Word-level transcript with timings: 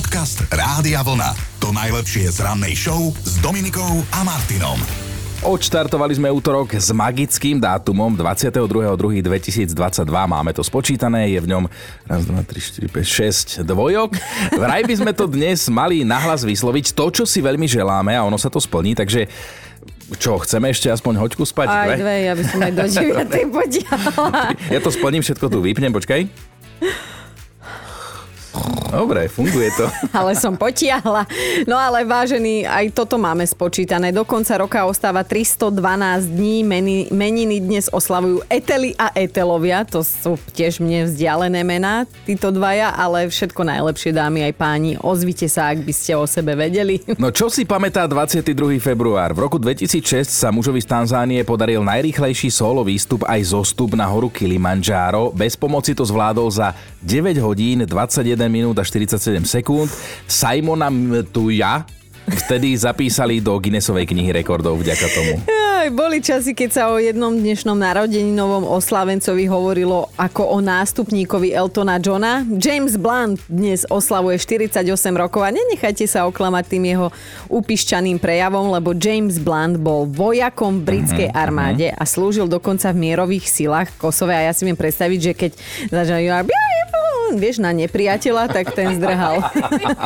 Podcast 0.00 0.48
Rádia 0.48 1.04
Vlna. 1.04 1.36
To 1.60 1.76
najlepšie 1.76 2.32
z 2.32 2.40
rannej 2.40 2.72
show 2.72 3.12
s 3.20 3.36
Dominikou 3.44 4.00
a 4.16 4.24
Martinom. 4.24 4.80
Odštartovali 5.44 6.16
sme 6.16 6.32
útorok 6.32 6.72
s 6.72 6.88
magickým 6.88 7.60
dátumom 7.60 8.16
22.2.2022. 8.16 9.76
Máme 10.08 10.56
to 10.56 10.64
spočítané, 10.64 11.36
je 11.36 11.44
v 11.44 11.52
ňom 11.52 11.68
1, 12.08 12.16
2, 12.16 12.32
3, 12.32 12.88
4, 12.88 13.60
5, 13.60 13.60
6 13.60 13.68
dvojok. 13.68 14.16
Vraj 14.56 14.88
by 14.88 14.94
sme 15.04 15.12
to 15.12 15.28
dnes 15.28 15.68
mali 15.68 16.00
nahlas 16.00 16.48
vysloviť 16.48 16.96
to, 16.96 17.20
čo 17.20 17.24
si 17.28 17.44
veľmi 17.44 17.68
želáme 17.68 18.16
a 18.16 18.24
ono 18.24 18.40
sa 18.40 18.48
to 18.48 18.56
splní, 18.56 18.96
takže 18.96 19.28
čo, 20.16 20.40
chceme 20.40 20.72
ešte 20.72 20.88
aspoň 20.88 21.28
hoďku 21.28 21.44
spať? 21.44 21.68
Aj 21.68 21.92
dve, 21.92 22.24
ja 22.24 22.32
by 22.32 22.44
som 22.48 22.56
aj 22.64 22.72
do 22.72 22.84
9. 22.88 23.52
podiala. 23.52 24.56
Ja 24.72 24.80
to 24.80 24.88
splním, 24.88 25.20
všetko 25.20 25.52
tu 25.52 25.60
vypnem, 25.60 25.92
počkaj. 25.92 26.24
Dobre, 28.90 29.30
funguje 29.30 29.70
to. 29.78 29.86
ale 30.18 30.34
som 30.34 30.58
potiahla. 30.58 31.22
No 31.64 31.78
ale 31.78 32.02
vážený, 32.02 32.66
aj 32.66 32.90
toto 32.90 33.22
máme 33.22 33.46
spočítané. 33.46 34.10
Do 34.10 34.26
konca 34.26 34.58
roka 34.58 34.82
ostáva 34.82 35.22
312 35.22 36.26
dní. 36.26 36.66
Meni, 36.66 37.06
meniny 37.14 37.62
dnes 37.62 37.86
oslavujú 37.86 38.42
Eteli 38.50 38.98
a 38.98 39.14
Etelovia. 39.14 39.86
To 39.94 40.02
sú 40.02 40.34
tiež 40.50 40.82
mne 40.82 41.06
vzdialené 41.06 41.62
mená, 41.62 42.02
títo 42.26 42.50
dvaja, 42.50 42.90
ale 42.90 43.30
všetko 43.30 43.62
najlepšie 43.62 44.10
dámy 44.10 44.50
aj 44.50 44.54
páni. 44.58 44.90
Ozvite 44.98 45.46
sa, 45.46 45.70
ak 45.70 45.86
by 45.86 45.92
ste 45.94 46.18
o 46.18 46.26
sebe 46.26 46.58
vedeli. 46.58 46.98
No 47.20 47.28
čo 47.28 47.52
si 47.52 47.68
pamätá 47.68 48.08
22. 48.08 48.80
február? 48.80 49.36
V 49.36 49.44
roku 49.44 49.60
2006 49.60 50.24
sa 50.24 50.48
mužovi 50.48 50.80
z 50.80 50.88
Tanzánie 50.88 51.44
podaril 51.44 51.84
najrýchlejší 51.84 52.48
solo 52.48 52.80
výstup 52.80 53.28
aj 53.28 53.52
zostup 53.52 53.92
na 53.92 54.08
horu 54.08 54.32
Kilimanjaro. 54.32 55.30
Bez 55.36 55.52
pomoci 55.52 55.92
to 55.92 56.00
zvládol 56.00 56.48
za 56.48 56.72
9 57.04 57.36
hodín, 57.44 57.84
21 57.84 58.49
minút 58.50 58.76
a 58.76 58.84
47 58.84 59.46
sekúnd. 59.46 59.88
Simona 60.26 60.90
Mtuja 60.90 61.86
vtedy 62.30 62.76
zapísali 62.76 63.42
do 63.42 63.58
Guinnessovej 63.58 64.06
knihy 64.06 64.30
rekordov 64.30 64.78
vďaka 64.78 65.06
tomu. 65.10 65.34
Aj, 65.80 65.88
boli 65.88 66.20
časy, 66.20 66.52
keď 66.52 66.70
sa 66.70 66.82
o 66.92 67.00
jednom 67.00 67.32
dnešnom 67.32 67.72
narodeninovom 67.72 68.68
oslavencovi 68.68 69.48
hovorilo 69.48 70.12
ako 70.20 70.52
o 70.52 70.58
nástupníkovi 70.60 71.56
Eltona 71.56 71.96
Johna. 71.96 72.44
James 72.60 73.00
Blunt 73.00 73.40
dnes 73.48 73.88
oslavuje 73.88 74.36
48 74.36 74.84
rokov 75.16 75.40
a 75.40 75.48
nenechajte 75.48 76.04
sa 76.04 76.28
oklamať 76.28 76.64
tým 76.68 76.84
jeho 76.84 77.08
upišťaným 77.48 78.20
prejavom, 78.20 78.76
lebo 78.76 78.92
James 78.92 79.40
Blunt 79.40 79.80
bol 79.80 80.04
vojakom 80.04 80.84
v 80.84 81.00
britskej 81.00 81.28
mm-hmm. 81.32 81.44
armáde 81.48 81.88
a 81.96 82.04
slúžil 82.04 82.44
dokonca 82.44 82.92
v 82.92 83.00
mierových 83.10 83.48
silách 83.48 83.88
Kosove 83.96 84.36
a 84.36 84.44
ja 84.44 84.52
si 84.52 84.68
viem 84.68 84.76
predstaviť, 84.76 85.18
že 85.18 85.32
keď 85.32 85.50
začali 85.88 86.28
vieš, 87.36 87.62
na 87.62 87.70
nepriateľa, 87.70 88.50
tak 88.50 88.72
ten 88.74 88.96
zdrhal. 88.96 89.44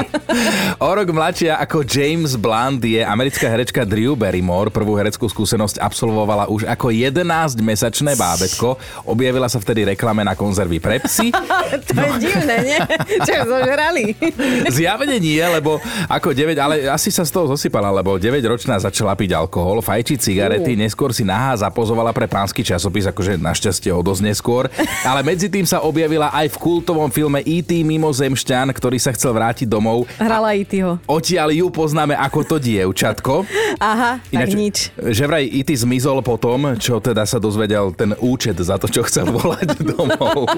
o 0.87 0.91
rok 0.91 1.09
mladšia 1.13 1.57
ako 1.63 1.87
James 1.87 2.35
Blunt 2.37 2.83
je 2.83 3.01
americká 3.01 3.47
herečka 3.49 3.87
Drew 3.87 4.19
Barrymore. 4.19 4.69
Prvú 4.69 4.99
hereckú 4.99 5.29
skúsenosť 5.31 5.79
absolvovala 5.81 6.51
už 6.51 6.67
ako 6.67 6.91
11-mesačné 6.91 8.19
bábetko. 8.19 8.77
Objavila 9.09 9.47
sa 9.47 9.63
vtedy 9.63 9.87
reklame 9.95 10.27
na 10.27 10.35
konzervy 10.35 10.83
pre 10.83 10.99
psy. 11.05 11.31
to 11.89 11.93
no. 11.95 12.03
je 12.05 12.29
divné, 12.29 12.57
nie? 12.65 12.81
Čo 13.23 13.47
zožrali? 13.47 14.05
Zjavne 14.77 15.17
nie, 15.21 15.41
lebo 15.41 15.79
ako 16.11 16.35
9, 16.35 16.57
ale 16.59 16.75
asi 16.91 17.09
sa 17.15 17.23
z 17.23 17.31
toho 17.31 17.55
zosypala, 17.55 17.95
lebo 17.95 18.17
9-ročná 18.19 18.77
začala 18.81 19.15
piť 19.15 19.37
alkohol, 19.37 19.81
fajčiť 19.81 20.19
cigarety, 20.19 20.73
uh. 20.75 20.81
neskôr 20.83 21.15
si 21.15 21.23
nahá 21.23 21.55
zapozovala 21.55 22.11
pre 22.11 22.27
pánsky 22.27 22.67
časopis, 22.67 23.07
akože 23.07 23.39
našťastie 23.39 23.91
o 23.95 24.01
dosť 24.03 24.23
neskôr, 24.25 24.67
ale 25.07 25.21
medzi 25.23 25.47
tým 25.47 25.65
sa 25.69 25.85
objavila 25.85 26.33
aj 26.35 26.51
v 26.55 26.61
kultovom 26.61 27.09
filme 27.15 27.39
E.T. 27.47 27.71
mimozemšťan, 27.87 28.75
ktorý 28.75 28.99
sa 28.99 29.15
chcel 29.15 29.31
vrátiť 29.31 29.71
domov. 29.71 30.11
Hrala 30.19 30.59
E.T.ho. 30.59 30.99
Odtiaľ 31.07 31.55
ju 31.55 31.71
poznáme 31.71 32.19
ako 32.19 32.43
to 32.43 32.57
dievčatko. 32.59 33.47
Aha, 33.79 34.19
Ináč, 34.35 34.51
tak 34.51 34.59
nič. 34.59 34.77
Že 34.99 35.23
vraj 35.31 35.47
E.T. 35.47 35.71
zmizol 35.87 36.27
potom, 36.27 36.75
čo 36.75 36.99
teda 36.99 37.23
sa 37.23 37.39
dozvedel 37.39 37.95
ten 37.95 38.19
účet 38.19 38.59
za 38.59 38.75
to, 38.83 38.91
čo 38.91 39.07
chcel 39.07 39.31
volať 39.31 39.79
domov. 39.95 40.51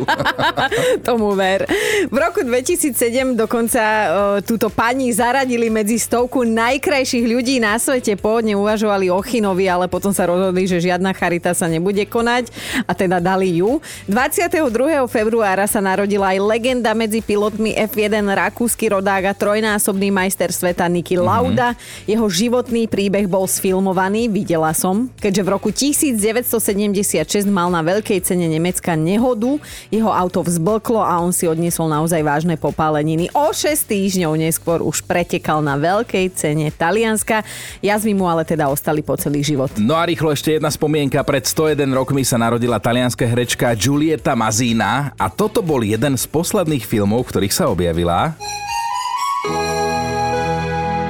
Tomu 1.06 1.36
ver. 1.36 1.68
V 2.08 2.16
roku 2.16 2.40
2007 2.40 3.36
dokonca 3.36 3.82
uh, 3.84 4.08
túto 4.40 4.72
pani 4.72 5.12
zaradili 5.12 5.68
medzi 5.68 6.00
stovku 6.00 6.48
najkrajších 6.48 7.26
ľudí 7.28 7.60
na 7.60 7.76
svete. 7.76 8.16
Pôvodne 8.16 8.56
uvažovali 8.56 9.12
o 9.12 9.20
Chinovi, 9.20 9.68
ale 9.68 9.92
potom 9.92 10.14
sa 10.14 10.24
rozhodli, 10.24 10.64
že 10.64 10.80
žiadna 10.80 11.12
charita 11.12 11.52
sa 11.52 11.68
nebude 11.68 12.08
konať 12.08 12.48
a 12.88 12.96
teda 12.96 13.20
dali 13.20 13.60
ju. 13.60 13.82
22. 14.08 14.64
februára 15.10 15.68
sa 15.68 15.82
narodila 15.82 16.32
aj 16.32 16.45
legenda 16.46 16.94
medzi 16.94 17.18
pilotmi 17.18 17.74
F1 17.74 18.22
rakúsky 18.30 18.86
rodák 18.86 19.28
a 19.28 19.32
trojnásobný 19.34 20.14
majster 20.14 20.54
sveta 20.54 20.86
Niki 20.86 21.18
mhm. 21.18 21.24
Lauda. 21.26 21.68
Mm-hmm. 21.74 22.06
Jeho 22.06 22.26
životný 22.30 22.86
príbeh 22.86 23.26
bol 23.26 23.50
sfilmovaný, 23.50 24.30
videla 24.30 24.70
som, 24.70 25.10
keďže 25.18 25.42
v 25.42 25.48
roku 25.50 25.68
1976 25.74 27.50
mal 27.50 27.66
na 27.74 27.82
veľkej 27.82 28.22
cene 28.22 28.46
Nemecka 28.46 28.94
nehodu, 28.94 29.58
jeho 29.90 30.14
auto 30.14 30.46
vzblklo 30.46 31.02
a 31.02 31.18
on 31.18 31.34
si 31.34 31.50
odniesol 31.50 31.90
naozaj 31.90 32.22
vážne 32.22 32.54
popáleniny. 32.54 33.26
O 33.34 33.50
6 33.50 33.90
týždňov 33.90 34.38
neskôr 34.38 34.78
už 34.86 35.02
pretekal 35.02 35.58
na 35.58 35.74
veľkej 35.74 36.30
cene 36.38 36.70
Talianska. 36.70 37.42
Jazvy 37.82 38.14
mu 38.14 38.30
ale 38.30 38.46
teda 38.46 38.70
ostali 38.70 39.02
po 39.02 39.18
celý 39.18 39.42
život. 39.42 39.74
No 39.80 39.98
a 39.98 40.06
rýchlo 40.06 40.30
ešte 40.30 40.54
jedna 40.54 40.70
spomienka. 40.70 41.18
Pred 41.26 41.48
101 41.48 41.90
rokmi 41.90 42.22
sa 42.22 42.38
narodila 42.38 42.78
talianská 42.78 43.26
herečka 43.26 43.72
Giulietta 43.74 44.36
Mazina 44.38 45.16
a 45.16 45.26
toto 45.32 45.64
bol 45.64 45.82
jeden 45.82 46.14
z 46.14 46.24
posledných 46.36 46.84
filmov, 46.84 47.24
v 47.24 47.28
ktorých 47.32 47.54
sa 47.56 47.72
objavila. 47.72 48.36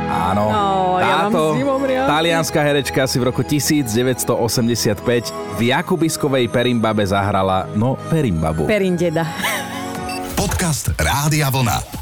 Áno, 0.07 0.47
no, 0.47 1.03
táto 1.03 1.59
ja 1.91 2.07
talianská 2.07 2.63
herečka 2.63 3.11
si 3.11 3.19
v 3.19 3.35
roku 3.35 3.43
1985 3.43 5.03
v 5.59 5.61
Jakubiskovej 5.75 6.47
Perimbabe 6.47 7.03
zahrala, 7.03 7.67
no 7.75 7.99
Perimbabu. 8.07 8.71
Perindeda. 8.71 9.27
Podcast 10.39 10.95
Rádia 10.95 11.51
Vlna. 11.51 11.96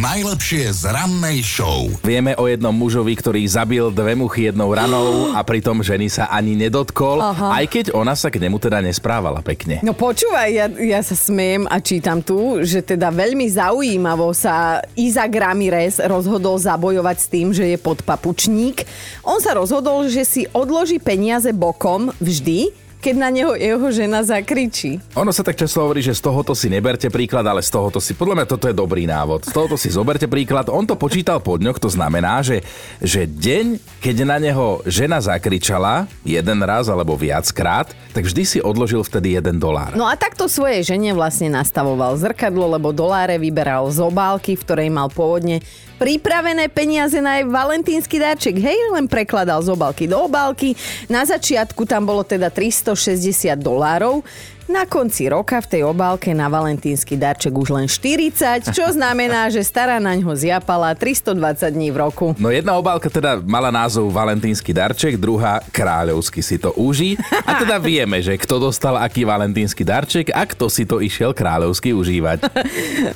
Najlepšie 0.00 0.72
z 0.72 0.96
rannej 0.96 1.44
show. 1.44 1.84
Vieme 2.00 2.32
o 2.40 2.48
jednom 2.48 2.72
mužovi, 2.72 3.12
ktorý 3.12 3.44
zabil 3.44 3.92
dve 3.92 4.16
muchy 4.16 4.48
jednou 4.48 4.72
ranou 4.72 5.28
a 5.36 5.44
pritom 5.44 5.84
ženy 5.84 6.08
sa 6.08 6.24
ani 6.32 6.56
nedotkol, 6.56 7.20
Aha. 7.20 7.60
aj 7.60 7.64
keď 7.68 7.84
ona 7.92 8.16
sa 8.16 8.32
k 8.32 8.40
nemu 8.40 8.56
teda 8.56 8.80
nesprávala 8.80 9.44
pekne. 9.44 9.84
No 9.84 9.92
počúvaj, 9.92 10.48
ja, 10.48 10.72
ja 10.72 11.04
sa 11.04 11.12
smiem 11.12 11.68
a 11.68 11.84
čítam 11.84 12.24
tu, 12.24 12.64
že 12.64 12.80
teda 12.80 13.12
veľmi 13.12 13.44
zaujímavo 13.52 14.32
sa 14.32 14.80
Isaac 14.96 15.36
Ramirez 15.36 16.00
rozhodol 16.00 16.56
zabojovať 16.56 17.16
s 17.20 17.26
tým, 17.28 17.52
že 17.52 17.68
je 17.68 17.76
podpapučník. 17.76 18.88
On 19.20 19.36
sa 19.36 19.52
rozhodol, 19.52 20.08
že 20.08 20.24
si 20.24 20.48
odloží 20.56 20.96
peniaze 20.96 21.52
bokom 21.52 22.08
vždy, 22.24 22.72
keď 23.00 23.14
na 23.16 23.32
neho 23.32 23.56
jeho 23.56 23.88
žena 23.88 24.20
zakričí. 24.20 25.00
Ono 25.16 25.32
sa 25.32 25.40
tak 25.40 25.56
často 25.56 25.80
hovorí, 25.80 26.04
že 26.04 26.12
z 26.12 26.20
tohoto 26.20 26.52
si 26.52 26.68
neberte 26.68 27.08
príklad, 27.08 27.48
ale 27.48 27.64
z 27.64 27.72
tohoto 27.72 27.96
si, 27.96 28.12
podľa 28.12 28.44
mňa 28.44 28.46
toto 28.46 28.68
je 28.68 28.76
dobrý 28.76 29.08
návod. 29.08 29.48
Z 29.48 29.52
tohoto 29.56 29.80
si 29.80 29.88
zoberte 29.88 30.28
príklad. 30.28 30.68
On 30.68 30.84
to 30.84 31.00
počítal 31.00 31.40
po 31.40 31.56
dňoch, 31.56 31.80
to 31.80 31.88
znamená, 31.88 32.44
že, 32.44 32.60
že 33.00 33.24
deň, 33.24 33.80
keď 34.04 34.16
na 34.28 34.36
neho 34.36 34.84
žena 34.84 35.18
zakričala, 35.24 36.04
jeden 36.22 36.60
raz 36.60 36.92
alebo 36.92 37.16
viackrát, 37.16 37.88
tak 38.12 38.28
vždy 38.28 38.42
si 38.44 38.58
odložil 38.60 39.00
vtedy 39.00 39.40
jeden 39.40 39.56
dolár. 39.56 39.96
No 39.96 40.04
a 40.04 40.14
takto 40.14 40.44
svojej 40.44 40.84
žene 40.84 41.16
vlastne 41.16 41.48
nastavoval 41.48 42.20
zrkadlo, 42.20 42.76
lebo 42.76 42.92
doláre 42.92 43.40
vyberal 43.40 43.88
z 43.88 44.04
obálky, 44.04 44.60
v 44.60 44.64
ktorej 44.68 44.88
mal 44.92 45.08
pôvodne 45.08 45.64
pripravené 46.00 46.72
peniaze 46.72 47.20
na 47.20 47.36
jej 47.36 47.44
valentínsky 47.44 48.16
dáček. 48.16 48.56
Hej, 48.56 48.96
len 48.96 49.04
prekladal 49.04 49.60
z 49.60 49.68
obálky 49.68 50.08
do 50.08 50.24
obálky. 50.24 50.72
Na 51.12 51.28
začiatku 51.28 51.84
tam 51.84 52.08
bolo 52.08 52.24
teda 52.24 52.48
360 52.48 53.60
dolárov. 53.60 54.24
Na 54.70 54.86
konci 54.86 55.26
roka 55.26 55.58
v 55.58 55.66
tej 55.66 55.82
obálke 55.82 56.30
na 56.30 56.46
valentínsky 56.46 57.18
darček 57.18 57.50
už 57.50 57.74
len 57.74 57.90
40, 57.90 58.70
čo 58.70 58.86
znamená, 58.96 59.50
že 59.50 59.66
stará 59.66 59.98
na 59.98 60.14
ňo 60.14 60.30
zjapala 60.38 60.94
320 60.94 61.74
dní 61.74 61.90
v 61.90 61.96
roku. 61.98 62.26
No 62.38 62.54
jedna 62.54 62.78
obálka 62.78 63.10
teda 63.10 63.42
mala 63.42 63.74
názov 63.74 64.14
valentínsky 64.14 64.70
darček, 64.70 65.18
druhá 65.18 65.58
kráľovsky 65.74 66.38
si 66.38 66.54
to 66.54 66.70
uží. 66.78 67.18
A 67.50 67.66
teda 67.66 67.82
vieme, 67.90 68.22
že 68.22 68.38
kto 68.38 68.70
dostal 68.70 68.94
aký 68.94 69.26
valentínsky 69.26 69.82
darček 69.82 70.30
a 70.30 70.46
kto 70.46 70.70
si 70.70 70.86
to 70.86 71.02
išiel 71.02 71.34
kráľovsky 71.34 71.90
užívať. 71.90 72.38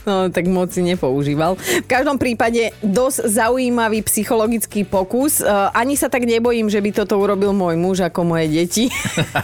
No 0.04 0.28
tak 0.28 0.48
moc 0.48 0.72
si 0.72 0.80
nepoužíval. 0.84 1.56
V 1.56 1.88
každom 1.88 2.16
prípade 2.16 2.72
dosť 2.80 3.30
zaujímavý 3.30 4.04
psychologický 4.04 4.84
pokus. 4.84 5.40
Uh, 5.40 5.70
ani 5.72 5.94
sa 5.94 6.08
tak 6.08 6.24
nebojím, 6.24 6.68
že 6.68 6.80
by 6.80 6.90
toto 6.92 7.20
urobil 7.20 7.52
môj 7.52 7.76
muž 7.76 8.04
ako 8.04 8.24
moje 8.24 8.48
deti. 8.52 8.84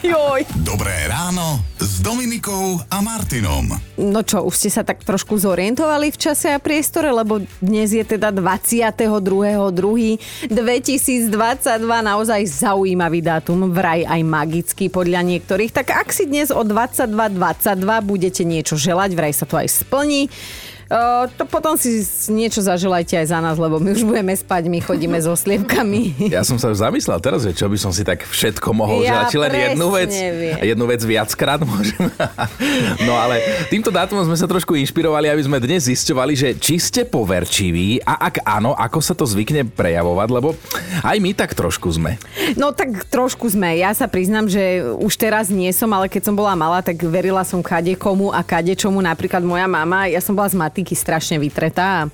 Joj. 0.05 0.45
Dobré 0.65 1.09
ráno 1.09 1.61
z 2.01 2.09
Dominikou 2.09 2.81
a 2.89 3.05
Martinom. 3.05 3.77
No 4.01 4.25
čo, 4.25 4.49
už 4.49 4.57
ste 4.57 4.73
sa 4.73 4.81
tak 4.81 5.05
trošku 5.05 5.37
zorientovali 5.37 6.09
v 6.09 6.17
čase 6.17 6.49
a 6.49 6.57
priestore, 6.57 7.13
lebo 7.13 7.45
dnes 7.61 7.93
je 7.93 8.01
teda 8.01 8.33
22.2.2022, 8.33 10.49
naozaj 11.85 12.41
zaujímavý 12.49 13.21
dátum, 13.21 13.69
vraj 13.69 14.09
aj 14.09 14.21
magický 14.25 14.89
podľa 14.89 15.29
niektorých. 15.29 15.77
Tak 15.77 15.93
ak 15.93 16.09
si 16.09 16.25
dnes 16.25 16.49
o 16.49 16.65
22.22 16.65 17.37
budete 18.09 18.49
niečo 18.49 18.81
želať, 18.81 19.13
vraj 19.13 19.37
sa 19.37 19.45
to 19.45 19.61
aj 19.61 19.69
splní. 19.69 20.33
To 20.91 21.47
potom 21.47 21.79
si 21.79 22.03
niečo 22.35 22.59
zaželajte 22.59 23.15
aj 23.15 23.27
za 23.31 23.39
nás, 23.39 23.55
lebo 23.63 23.79
my 23.79 23.95
už 23.95 24.03
budeme 24.03 24.35
spať, 24.35 24.67
my 24.67 24.83
chodíme 24.83 25.15
so 25.23 25.39
slievkami. 25.39 26.03
Ja 26.35 26.47
som 26.47 26.59
sa 26.59 26.71
už 26.71 26.83
zamyslel 26.83 27.19
teraz, 27.23 27.43
že 27.47 27.55
čo 27.55 27.67
by 27.71 27.79
som 27.79 27.91
si 27.95 28.03
tak 28.03 28.23
všetko 28.27 28.71
mohol 28.75 29.03
Ja 29.03 29.23
želať, 29.23 29.25
či 29.31 29.37
len 29.39 29.53
jednu 29.55 29.87
vec, 29.93 30.13
viem. 30.15 30.57
jednu 30.63 30.85
vec 30.91 31.01
viackrát 31.07 31.61
môžem. 31.63 32.11
No 33.07 33.17
ale 33.17 33.43
týmto 33.71 33.91
dátumom 33.91 34.27
sme 34.27 34.37
sa 34.39 34.47
trošku 34.47 34.75
inšpirovali, 34.79 35.31
aby 35.31 35.43
sme 35.43 35.59
dnes 35.63 35.87
zisťovali, 35.87 36.33
že 36.35 36.49
či 36.59 36.77
ste 36.83 37.03
poverčiví 37.07 38.03
a 38.03 38.27
ak 38.31 38.43
áno, 38.47 38.75
ako 38.75 38.99
sa 38.99 39.15
to 39.15 39.25
zvykne 39.27 39.67
prejavovať, 39.71 40.29
lebo 40.31 40.55
aj 41.03 41.17
my 41.19 41.31
tak 41.35 41.55
trošku 41.55 41.91
sme. 41.91 42.19
No 42.59 42.75
tak 42.75 43.07
trošku 43.09 43.47
sme. 43.51 43.79
Ja 43.79 43.95
sa 43.95 44.11
priznám, 44.11 44.51
že 44.51 44.83
už 44.99 45.15
teraz 45.17 45.49
nie 45.51 45.71
som, 45.71 45.91
ale 45.95 46.11
keď 46.11 46.31
som 46.31 46.35
bola 46.35 46.55
malá, 46.59 46.83
tak 46.83 46.99
verila 47.03 47.43
som 47.47 47.63
kade 47.63 47.95
komu 47.95 48.31
a 48.35 48.43
kade 48.43 48.75
čomu. 48.75 49.03
Napríklad 49.03 49.43
moja 49.43 49.67
mama, 49.71 50.07
ja 50.11 50.19
som 50.23 50.35
bola 50.35 50.51
z 50.51 50.59
matiky 50.81 50.97
strašne 50.97 51.37
vytretá 51.37 52.09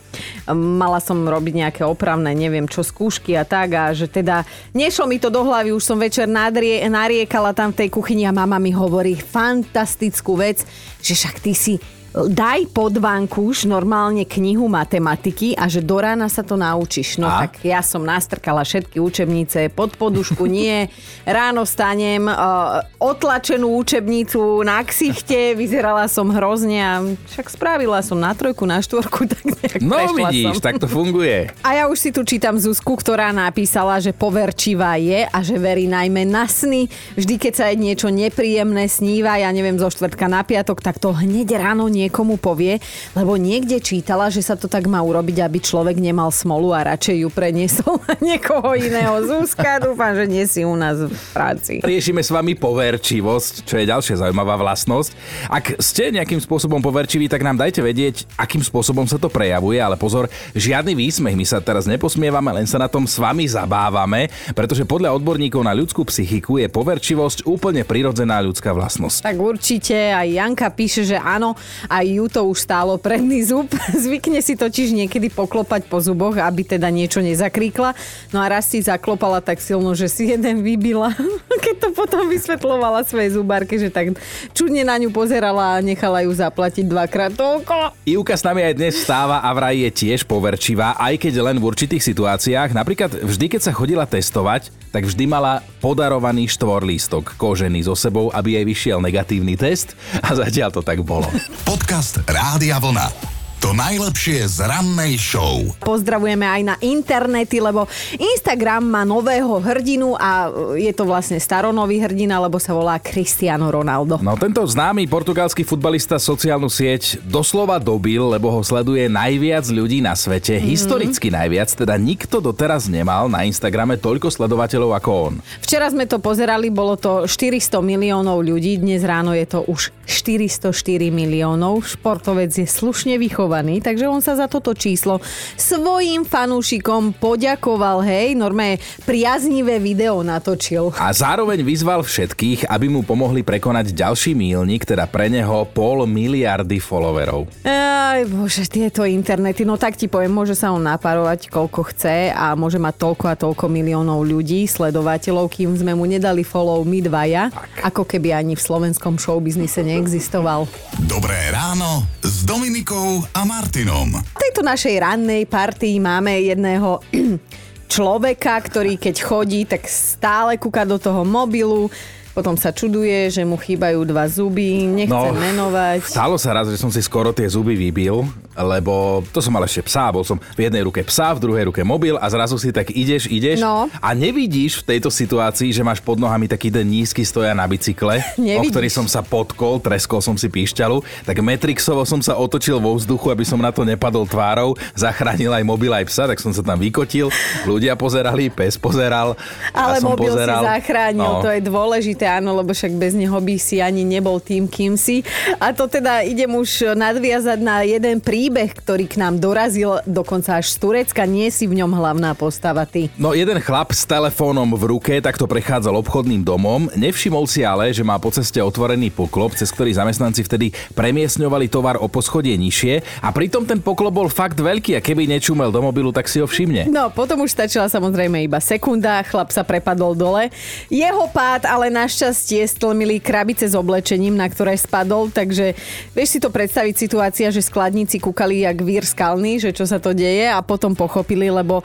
mala 0.51 0.99
som 0.99 1.23
robiť 1.23 1.55
nejaké 1.63 1.83
opravné, 1.87 2.35
neviem 2.35 2.67
čo, 2.67 2.83
skúšky 2.83 3.39
a 3.39 3.47
tak 3.47 3.79
a 3.79 3.95
že 3.95 4.11
teda 4.11 4.43
nešlo 4.75 5.07
mi 5.07 5.23
to 5.23 5.31
do 5.31 5.47
hlavy, 5.47 5.71
už 5.71 5.87
som 5.87 6.03
večer 6.03 6.27
nadrie, 6.27 6.83
nariekala 6.91 7.55
tam 7.55 7.71
v 7.71 7.87
tej 7.87 7.89
kuchyni 7.95 8.27
a 8.27 8.35
mama 8.35 8.59
mi 8.59 8.75
hovorí 8.75 9.15
fantastickú 9.15 10.35
vec, 10.35 10.67
že 10.99 11.15
však 11.15 11.37
ty 11.39 11.55
si 11.55 11.75
daj 12.17 12.65
pod 12.73 12.97
vankúš 12.97 13.69
normálne 13.69 14.25
knihu 14.25 14.65
matematiky 14.73 15.53
a 15.53 15.69
že 15.69 15.85
do 15.85 16.01
rána 16.01 16.33
sa 16.33 16.41
to 16.41 16.57
naučíš. 16.57 17.21
No 17.21 17.29
A? 17.29 17.45
tak 17.45 17.61
ja 17.61 17.85
som 17.85 18.01
nastrkala 18.01 18.65
všetky 18.65 18.97
učebnice 18.97 19.69
pod 19.69 19.93
podušku, 20.01 20.49
nie. 20.49 20.89
Ráno 21.29 21.69
stanem, 21.69 22.25
uh, 22.25 22.81
otlačenú 22.97 23.77
učebnicu 23.77 24.65
na 24.65 24.81
ksichte, 24.81 25.53
vyzerala 25.53 26.09
som 26.09 26.33
hrozne 26.33 26.79
a 26.81 27.05
však 27.05 27.53
spravila 27.53 28.01
som 28.01 28.17
na 28.17 28.33
trojku, 28.33 28.65
na 28.65 28.81
štvorku, 28.81 29.29
tak 29.29 29.43
nejak 29.45 29.85
No 29.85 30.01
vidíš, 30.17 30.57
som. 30.57 30.65
tak 30.65 30.81
to 30.81 30.89
funguje. 30.89 31.53
A 31.61 31.77
ja 31.77 31.85
už 31.93 31.99
si 32.01 32.11
tu 32.17 32.25
čítam 32.25 32.57
Zuzku, 32.57 32.97
ktorá 32.97 33.29
napísala, 33.29 34.01
že 34.01 34.17
poverčivá 34.17 34.97
je 34.97 35.29
a 35.29 35.39
že 35.45 35.61
verí 35.61 35.85
najmä 35.85 36.25
na 36.25 36.49
sny. 36.49 36.89
Vždy, 37.13 37.35
keď 37.37 37.53
sa 37.53 37.65
jej 37.69 37.77
niečo 37.77 38.09
nepríjemné 38.09 38.89
sníva, 38.89 39.37
ja 39.37 39.53
neviem, 39.53 39.77
zo 39.77 39.93
štvrtka 39.93 40.31
na 40.33 40.41
piatok, 40.41 40.81
tak 40.81 40.97
to 40.97 41.13
hneď 41.13 41.61
ráno 41.61 41.91
niekomu 42.07 42.39
povie, 42.39 42.79
lebo 43.19 43.35
niekde 43.35 43.83
čítala, 43.83 44.31
že 44.31 44.41
sa 44.41 44.55
to 44.55 44.71
tak 44.71 44.87
má 44.87 45.03
urobiť, 45.03 45.43
aby 45.43 45.59
človek 45.59 45.99
nemal 45.99 46.31
smolu 46.31 46.71
a 46.71 46.87
radšej 46.95 47.27
ju 47.27 47.29
preniesol 47.35 47.99
na 48.09 48.17
niekoho 48.23 48.79
iného. 48.79 49.19
Zuzka, 49.27 49.83
dúfam, 49.83 50.15
že 50.15 50.25
nie 50.31 50.47
si 50.47 50.63
u 50.63 50.79
nás 50.79 51.03
v 51.03 51.13
práci. 51.35 51.83
Riešime 51.83 52.23
s 52.23 52.31
vami 52.31 52.55
poverčivosť, 52.55 53.67
čo 53.67 53.75
je 53.83 53.85
ďalšia 53.91 54.23
zaujímavá 54.23 54.55
vlastnosť. 54.55 55.11
Ak 55.51 55.77
ste 55.83 56.15
nejakým 56.15 56.39
spôsobom 56.39 56.79
poverčiví, 56.79 57.27
tak 57.27 57.43
nám 57.43 57.59
dajte 57.59 57.83
vedieť, 57.83 58.31
akým 58.39 58.63
spôsobom 58.63 59.05
sa 59.11 59.19
to 59.19 59.27
prejavuje, 59.27 59.83
ale 59.83 59.99
pozor, 59.99 60.31
žiadny 60.55 60.95
výsmech, 60.95 61.35
my 61.35 61.45
sa 61.45 61.59
teraz 61.59 61.91
neposmievame, 61.91 62.55
len 62.55 62.69
sa 62.69 62.79
na 62.79 62.87
tom 62.87 63.05
s 63.05 63.19
vami 63.19 63.45
zabávame, 63.51 64.31
pretože 64.55 64.87
podľa 64.87 65.17
odborníkov 65.19 65.63
na 65.67 65.75
ľudskú 65.75 66.07
psychiku 66.07 66.63
je 66.63 66.71
poverčivosť 66.71 67.49
úplne 67.49 67.83
prirodzená 67.83 68.39
ľudská 68.45 68.71
vlastnosť. 68.71 69.27
Tak 69.27 69.37
určite 69.41 69.97
aj 70.15 70.29
Janka 70.31 70.69
píše, 70.71 71.03
že 71.03 71.17
áno, 71.19 71.57
aj 71.97 72.07
ju 72.13 72.25
to 72.29 72.41
už 72.45 72.59
stálo 72.61 73.01
predný 73.01 73.41
zub. 73.41 73.73
Zvykne 74.05 74.45
si 74.45 74.53
totiž 74.53 74.93
niekedy 74.93 75.33
poklopať 75.33 75.89
po 75.89 75.97
zuboch, 76.05 76.37
aby 76.37 76.61
teda 76.69 76.93
niečo 76.93 77.25
nezakríkla. 77.25 77.97
No 78.37 78.45
a 78.45 78.47
raz 78.53 78.69
si 78.69 78.85
zaklopala 78.85 79.41
tak 79.41 79.65
silno, 79.65 79.97
že 79.97 80.13
si 80.13 80.29
jeden 80.29 80.61
vybila. 80.61 81.17
Keď 81.65 81.77
to 81.81 81.89
potom 81.97 82.29
vysvetlovala 82.29 83.09
svojej 83.09 83.33
zubárke, 83.33 83.81
že 83.81 83.89
tak 83.89 84.21
čudne 84.53 84.85
na 84.85 85.01
ňu 85.01 85.09
pozerala 85.09 85.81
a 85.81 85.83
nechala 85.83 86.21
ju 86.29 86.33
zaplatiť 86.37 86.85
dvakrát 86.85 87.33
toľko. 87.33 87.97
Ivka 88.05 88.37
s 88.37 88.45
nami 88.45 88.61
aj 88.61 88.75
dnes 88.77 88.95
stáva 89.01 89.41
a 89.41 89.51
vraj 89.57 89.81
je 89.89 89.91
tiež 89.91 90.29
poverčivá, 90.29 91.01
aj 91.01 91.17
keď 91.17 91.35
len 91.41 91.57
v 91.57 91.65
určitých 91.65 92.05
situáciách. 92.05 92.77
Napríklad 92.77 93.25
vždy, 93.25 93.47
keď 93.57 93.61
sa 93.65 93.73
chodila 93.73 94.05
testovať, 94.05 94.69
tak 94.97 95.05
vždy 95.05 95.29
mala 95.29 95.61
podarovaný 95.85 96.49
štvorlístok 96.49 97.37
kožený 97.37 97.85
so 97.85 97.93
sebou, 97.93 98.33
aby 98.33 98.57
jej 98.57 98.65
vyšiel 98.65 98.99
negatívny 99.05 99.53
test 99.53 99.93
a 100.25 100.33
zatiaľ 100.33 100.73
to 100.73 100.81
tak 100.81 101.05
bolo. 101.05 101.29
Podcast 101.77 102.25
Rádia 102.25 102.81
Vlna. 102.81 103.36
To 103.67 103.75
najlepšie 103.75 104.47
z 104.47 104.63
rannej 104.63 105.19
show. 105.19 105.59
Pozdravujeme 105.83 106.47
aj 106.47 106.63
na 106.63 106.75
internety, 106.79 107.59
lebo 107.59 107.91
Instagram 108.15 108.87
má 108.87 109.03
nového 109.03 109.59
hrdinu 109.59 110.15
a 110.15 110.47
je 110.79 110.95
to 110.95 111.03
vlastne 111.03 111.35
staronový 111.35 111.99
hrdina, 111.99 112.39
lebo 112.39 112.63
sa 112.63 112.71
volá 112.71 112.95
Cristiano 113.03 113.67
Ronaldo. 113.67 114.23
No 114.23 114.39
tento 114.39 114.63
známy 114.63 115.11
portugalský 115.11 115.67
futbalista 115.67 116.15
sociálnu 116.15 116.71
sieť 116.71 117.19
doslova 117.27 117.83
dobil, 117.83 118.23
lebo 118.39 118.55
ho 118.55 118.63
sleduje 118.63 119.11
najviac 119.11 119.67
ľudí 119.67 119.99
na 119.99 120.15
svete, 120.15 120.63
mm-hmm. 120.63 120.71
historicky 120.71 121.35
najviac, 121.35 121.67
teda 121.75 121.99
nikto 121.99 122.39
doteraz 122.39 122.87
nemal 122.87 123.27
na 123.27 123.51
Instagrame 123.51 123.99
toľko 123.99 124.31
sledovateľov 124.31 124.95
ako 124.95 125.11
on. 125.11 125.35
Včera 125.59 125.91
sme 125.91 126.07
to 126.07 126.23
pozerali, 126.23 126.71
bolo 126.71 126.95
to 126.95 127.27
400 127.27 127.83
miliónov 127.83 128.47
ľudí, 128.47 128.79
dnes 128.79 129.03
ráno 129.03 129.35
je 129.35 129.43
to 129.43 129.67
už 129.67 129.91
404 130.07 130.71
miliónov. 131.11 131.83
Športovec 131.83 132.55
je 132.55 132.63
slušne 132.63 133.19
vychovaný, 133.19 133.56
takže 133.81 134.05
on 134.11 134.21
sa 134.21 134.37
za 134.37 134.51
toto 134.51 134.75
číslo 134.77 135.23
svojim 135.57 136.27
fanúšikom 136.27 137.17
poďakoval, 137.17 138.05
hej, 138.05 138.37
normálne 138.37 138.83
priaznivé 139.07 139.81
video 139.81 140.21
natočil. 140.21 140.93
A 140.99 141.13
zároveň 141.15 141.63
vyzval 141.63 142.03
všetkých, 142.03 142.69
aby 142.69 142.87
mu 142.91 143.07
pomohli 143.07 143.41
prekonať 143.47 143.95
ďalší 143.95 144.37
mílnik, 144.37 144.85
teda 144.85 145.07
pre 145.07 145.31
neho 145.33 145.65
pol 145.71 146.05
miliardy 146.05 146.83
followerov. 146.83 147.49
Aj 147.67 148.23
bože, 148.27 148.65
tieto 148.69 149.05
internety, 149.05 149.67
no 149.67 149.77
tak 149.77 149.97
ti 149.99 150.07
poviem, 150.07 150.33
môže 150.33 150.57
sa 150.57 150.73
on 150.73 150.83
napárovať 150.83 151.49
koľko 151.53 151.93
chce 151.93 152.33
a 152.33 152.57
môže 152.57 152.81
mať 152.81 152.95
toľko 152.97 153.25
a 153.29 153.35
toľko 153.37 153.65
miliónov 153.69 154.25
ľudí, 154.25 154.65
sledovateľov, 154.65 155.53
kým 155.53 155.75
sme 155.77 155.93
mu 155.93 156.09
nedali 156.09 156.47
follow 156.47 156.81
my 156.87 157.03
dvaja, 157.03 157.51
ako 157.83 158.07
keby 158.09 158.33
ani 158.33 158.55
v 158.55 158.63
slovenskom 158.63 159.19
showbiznise 159.21 159.83
neexistoval. 159.83 160.71
Dobré 161.05 161.37
ráno 161.53 162.07
s 162.23 162.47
Dominikou 162.47 163.27
a 163.37 163.45
Martinom. 163.45 164.17
V 164.17 164.41
tejto 164.41 164.65
našej 164.65 164.97
rannej 164.97 165.45
partii 165.45 166.01
máme 166.01 166.41
jedného 166.41 167.05
človeka, 167.93 168.57
ktorý 168.65 168.97
keď 168.97 169.17
chodí, 169.21 169.69
tak 169.69 169.85
stále 169.85 170.57
kúka 170.57 170.89
do 170.89 170.97
toho 170.97 171.21
mobilu, 171.21 171.93
potom 172.37 172.53
sa 172.53 172.69
čuduje, 172.69 173.33
že 173.33 173.41
mu 173.43 173.57
chýbajú 173.57 174.05
dva 174.05 174.29
zuby, 174.29 174.85
nechce 174.85 175.17
menovať. 175.33 176.05
Stalo 176.05 176.37
sa 176.37 176.53
raz, 176.53 176.69
že 176.69 176.77
som 176.77 176.93
si 176.93 177.01
skoro 177.01 177.33
tie 177.33 177.49
zuby 177.49 177.73
vybil, 177.73 178.29
lebo 178.55 179.25
to 179.27 179.41
som 179.41 179.49
mal 179.51 179.63
ešte 179.63 179.81
psa, 179.83 180.11
bol 180.11 180.21
som 180.21 180.37
v 180.53 180.61
jednej 180.63 180.83
ruke 180.83 181.01
psa, 181.03 181.33
v 181.33 181.41
druhej 181.41 181.65
ruke 181.67 181.81
mobil 181.81 182.13
a 182.15 182.27
zrazu 182.27 182.57
si 182.57 182.69
tak 182.69 182.91
ideš, 182.91 183.25
ideš 183.27 183.59
No. 183.59 183.89
a 183.91 184.09
nevidíš 184.13 184.85
v 184.85 184.93
tejto 184.93 185.09
situácii, 185.09 185.71
že 185.71 185.81
máš 185.81 185.99
pod 185.99 186.17
nohami 186.17 186.45
taký 186.45 186.69
ten 186.69 186.85
nízky 186.85 187.23
stoja 187.23 187.53
na 187.53 187.65
bicykle, 187.65 188.21
o 188.61 188.63
ktorý 188.63 188.89
som 188.89 189.07
sa 189.07 189.21
potkol, 189.21 189.81
treskol 189.81 190.21
som 190.21 190.35
si 190.35 190.47
píšťalu, 190.47 191.01
tak 191.25 191.41
Matrixovo 191.41 192.05
som 192.05 192.21
sa 192.21 192.37
otočil 192.37 192.77
vo 192.77 192.93
vzduchu, 192.93 193.31
aby 193.31 193.43
som 193.43 193.57
na 193.57 193.71
to 193.71 193.81
nepadol 193.81 194.25
tvárou, 194.25 194.77
zachránil 194.93 195.49
aj 195.51 195.65
mobil 195.65 195.89
aj 195.91 196.05
psa, 196.05 196.27
tak 196.27 196.37
som 196.37 196.53
sa 196.53 196.61
tam 196.61 196.77
vykotil, 196.77 197.33
ľudia 197.65 197.95
pozerali, 197.95 198.49
pes 198.49 198.77
pozeral, 198.77 199.33
Ale 199.73 200.01
mobil 200.01 200.29
pozeral. 200.29 200.61
si 200.61 200.69
zachránil, 200.75 201.23
No. 201.23 201.41
to 201.41 201.49
je 201.49 201.61
dôležité, 201.63 202.26
áno, 202.27 202.59
lebo 202.59 202.75
však 202.75 202.99
bez 202.99 203.15
neho 203.15 203.39
by 203.39 203.55
si 203.57 203.79
ani 203.79 204.03
nebol 204.03 204.43
tým, 204.43 204.67
kým 204.67 204.99
si. 204.99 205.23
A 205.63 205.71
to 205.71 205.87
teda 205.87 206.27
idem 206.27 206.51
už 206.51 206.99
nadviazať 206.99 207.59
na 207.63 207.87
jeden 207.87 208.19
príbeh, 208.19 208.75
ktorý 208.75 209.07
k 209.07 209.23
nám 209.23 209.39
dorazil 209.39 210.03
dokonca 210.05 210.59
až 210.59 210.75
z 210.75 210.77
Turecka. 210.83 211.23
Nie 211.25 211.55
si 211.55 211.71
v 211.71 211.79
ňom 211.79 211.95
hlavná 211.95 212.35
postava 212.35 212.83
ty. 212.85 213.09
No 213.17 213.33
jeden 213.33 213.63
chlap 213.63 213.95
s 213.95 214.03
telefónom 214.03 214.75
v 214.75 214.85
ruke 214.99 215.15
takto 215.23 215.47
prechádzal 215.47 215.95
obchodným 216.03 216.43
domom, 216.43 216.91
nevšimol 216.99 217.47
si 217.47 217.63
ale, 217.63 217.95
že 217.95 218.03
má 218.03 218.19
po 218.19 218.35
ceste 218.35 218.59
otvorený 218.59 219.15
poklop, 219.15 219.55
cez 219.55 219.71
ktorý 219.71 219.95
zamestnanci 219.95 220.43
vtedy 220.43 220.75
premiesňovali 220.99 221.71
tovar 221.71 222.03
o 222.03 222.11
poschodie 222.11 222.59
nižšie 222.59 223.23
a 223.23 223.31
pritom 223.31 223.63
ten 223.63 223.79
poklop 223.79 224.15
bol 224.17 224.29
fakt 224.33 224.59
veľký 224.59 224.99
a 224.99 225.05
keby 225.05 225.31
nečumel 225.31 225.71
do 225.71 225.79
mobilu, 225.85 226.11
tak 226.11 226.27
si 226.27 226.43
ho 226.43 226.49
všimne. 226.49 226.89
No, 226.91 227.13
potom 227.13 227.45
už 227.45 227.53
stačila 227.53 227.87
samozrejme 227.87 228.43
iba 228.43 228.59
sekunda, 228.59 229.23
chlap 229.23 229.53
sa 229.53 229.63
prepadol 229.63 230.17
dole. 230.17 230.49
Jeho 230.89 231.29
pád 231.31 231.69
ale 231.69 231.93
našťastie 232.17 232.65
stlmili 232.65 233.21
krabice 233.21 233.69
s 233.69 233.77
oblečením, 233.77 234.41
na 234.41 234.49
ktoré 234.49 234.73
spadol, 234.81 235.29
takže 235.29 235.77
vieš 236.17 236.29
si 236.33 236.39
to 236.41 236.49
predstaviť 236.49 236.95
situácia, 236.97 237.53
že 237.53 237.61
skladníci 237.61 238.25
kúkali 238.25 238.65
jak 238.65 238.81
vír 238.81 239.05
skalný, 239.05 239.61
že 239.61 239.77
čo 239.77 239.85
sa 239.85 240.01
to 240.01 240.17
deje 240.17 240.49
a 240.49 240.65
potom 240.65 240.97
pochopili, 240.97 241.53
lebo 241.53 241.85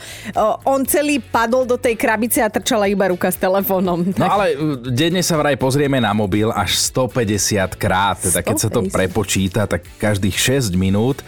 on 0.64 0.88
celý 0.88 1.20
padol 1.20 1.68
do 1.68 1.76
tej 1.76 2.00
krabice 2.00 2.40
a 2.40 2.48
trčala 2.48 2.88
iba 2.88 3.12
ruka 3.12 3.28
s 3.28 3.36
telefónom. 3.36 4.08
No 4.16 4.24
ale 4.24 4.56
uh, 4.56 4.80
denne 4.80 5.20
sa 5.20 5.36
vraj 5.36 5.60
pozrieme 5.60 6.00
na 6.00 6.16
mobil 6.16 6.48
až 6.48 6.80
150 6.80 7.76
krát, 7.76 8.24
teda 8.24 8.40
keď 8.40 8.56
sa 8.56 8.70
to 8.72 8.88
150. 8.88 8.96
prepočíta, 8.96 9.62
tak 9.68 9.84
každých 10.00 10.64
6 10.64 10.80
minút 10.80 11.20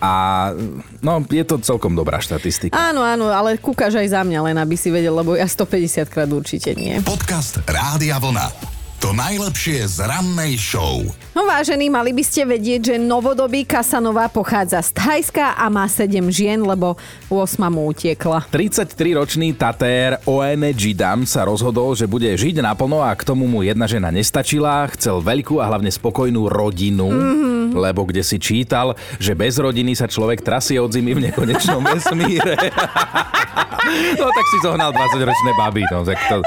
a 0.00 0.52
no 1.00 1.24
je 1.24 1.44
to 1.44 1.56
celkom 1.60 1.96
dobrá 1.96 2.20
štatistika. 2.20 2.76
Áno, 2.76 3.00
áno, 3.00 3.32
ale 3.32 3.56
kúkaš 3.56 3.96
aj 3.96 4.08
za 4.12 4.22
mňa, 4.22 4.38
len 4.52 4.56
aby 4.60 4.76
si 4.76 4.92
vedel, 4.92 5.16
lebo 5.16 5.34
ja 5.34 5.48
150 5.48 6.12
krát 6.12 6.28
určite 6.28 6.76
nie. 6.76 7.00
Podcast 7.00 7.64
Rádia 7.64 8.20
Vlna. 8.20 8.75
To 9.04 9.12
najlepšie 9.12 9.84
z 9.92 10.08
rannej 10.08 10.56
show. 10.56 11.04
No 11.36 11.44
vážení, 11.44 11.92
mali 11.92 12.16
by 12.16 12.24
ste 12.24 12.48
vedieť, 12.48 12.80
že 12.80 12.96
novodobý 12.96 13.68
Kasanova 13.68 14.24
pochádza 14.32 14.80
z 14.80 14.96
Thajska 14.96 15.52
a 15.52 15.68
má 15.68 15.84
7 15.84 16.32
žien, 16.32 16.64
lebo 16.64 16.96
8 17.28 17.60
mu 17.68 17.92
utiekla. 17.92 18.48
33-ročný 18.48 19.52
Tatér 19.52 20.16
ON 20.24 20.64
Jidam 20.72 21.28
sa 21.28 21.44
rozhodol, 21.44 21.92
že 21.92 22.08
bude 22.08 22.32
žiť 22.32 22.64
naplno 22.64 23.04
a 23.04 23.12
k 23.12 23.20
tomu 23.20 23.44
mu 23.44 23.60
jedna 23.60 23.84
žena 23.84 24.08
nestačila. 24.08 24.88
Chcel 24.96 25.20
veľkú 25.20 25.60
a 25.60 25.68
hlavne 25.68 25.92
spokojnú 25.92 26.48
rodinu, 26.48 27.12
mm-hmm. 27.12 27.76
lebo 27.76 28.08
kde 28.08 28.24
si 28.24 28.40
čítal, 28.40 28.96
že 29.20 29.36
bez 29.36 29.60
rodiny 29.60 29.92
sa 29.92 30.08
človek 30.08 30.40
trasie 30.40 30.80
od 30.80 30.88
zimy 30.88 31.12
v 31.12 31.24
nekonečnom 31.28 31.84
vesmíre. 31.84 32.56
no 34.20 34.26
tak 34.32 34.46
si 34.48 34.56
zohnal 34.64 34.88
20-ročné 34.96 35.52
baby, 35.60 35.84
no 35.92 36.00
tak 36.00 36.16
to 36.32 36.40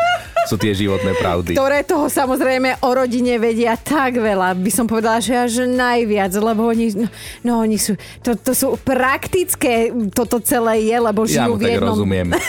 sú 0.47 0.55
tie 0.55 0.71
životné 0.71 1.11
pravdy. 1.19 1.57
Ktoré 1.57 1.83
toho 1.83 2.07
samozrejme 2.07 2.79
o 2.79 2.89
rodine 2.95 3.35
vedia 3.41 3.75
tak 3.75 4.15
veľa. 4.15 4.55
By 4.55 4.71
som 4.71 4.85
povedala, 4.87 5.19
že 5.19 5.35
až 5.35 5.67
najviac, 5.67 6.31
lebo 6.37 6.69
oni, 6.69 6.95
no, 6.95 7.07
no 7.43 7.51
oni 7.65 7.75
sú, 7.75 7.99
to, 8.23 8.37
to 8.37 8.55
sú 8.55 8.79
praktické, 8.79 9.91
toto 10.15 10.39
celé 10.39 10.87
je, 10.87 10.97
lebo 10.97 11.27
žijú 11.27 11.55
ja 11.55 11.59
v 11.59 11.61
jednom... 11.65 11.75
tak 11.75 11.89
rozumiem. 11.91 12.27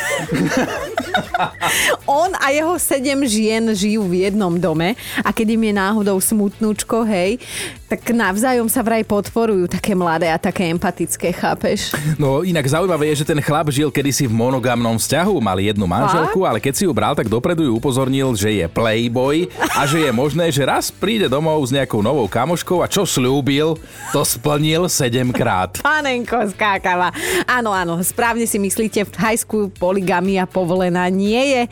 On 2.06 2.30
a 2.38 2.54
jeho 2.54 2.74
sedem 2.78 3.20
žien 3.26 3.62
žijú 3.74 4.06
v 4.06 4.28
jednom 4.28 4.54
dome 4.54 4.94
a 5.24 5.30
keď 5.34 5.58
im 5.58 5.62
je 5.70 5.72
náhodou 5.74 6.16
smutnúčko, 6.20 7.02
hej, 7.06 7.42
tak 7.90 8.06
navzájom 8.14 8.70
sa 8.70 8.86
vraj 8.86 9.02
podporujú 9.02 9.66
také 9.66 9.98
mladé 9.98 10.30
a 10.30 10.38
také 10.38 10.70
empatické, 10.70 11.34
chápeš? 11.34 11.90
No 12.14 12.46
inak 12.46 12.62
zaujímavé 12.62 13.10
je, 13.10 13.26
že 13.26 13.28
ten 13.34 13.42
chlap 13.42 13.66
žil 13.74 13.90
kedysi 13.90 14.30
v 14.30 14.34
monogamnom 14.34 14.94
vzťahu, 14.94 15.34
mal 15.42 15.58
jednu 15.58 15.90
manželku, 15.90 16.46
ale 16.46 16.62
keď 16.62 16.74
si 16.78 16.86
ju 16.86 16.92
bral, 16.94 17.18
tak 17.18 17.26
dopredu 17.26 17.66
ju 17.66 17.79
upozornil, 17.80 18.36
že 18.36 18.52
je 18.52 18.66
playboy 18.68 19.48
a 19.72 19.88
že 19.88 20.04
je 20.04 20.12
možné, 20.12 20.52
že 20.52 20.68
raz 20.68 20.92
príde 20.92 21.32
domov 21.32 21.64
s 21.64 21.72
nejakou 21.72 22.04
novou 22.04 22.28
kamoškou 22.28 22.84
a 22.84 22.86
čo 22.86 23.08
slúbil, 23.08 23.80
to 24.12 24.20
splnil 24.20 24.84
sedemkrát. 24.92 25.80
Panenko 25.80 26.44
skákava. 26.52 27.08
Áno, 27.48 27.72
áno, 27.72 27.96
správne 28.04 28.44
si 28.44 28.60
myslíte, 28.60 29.08
v 29.08 29.14
Thajsku 29.16 29.72
poligamia 29.80 30.44
povolená 30.44 31.08
nie 31.08 31.40
je. 31.56 31.62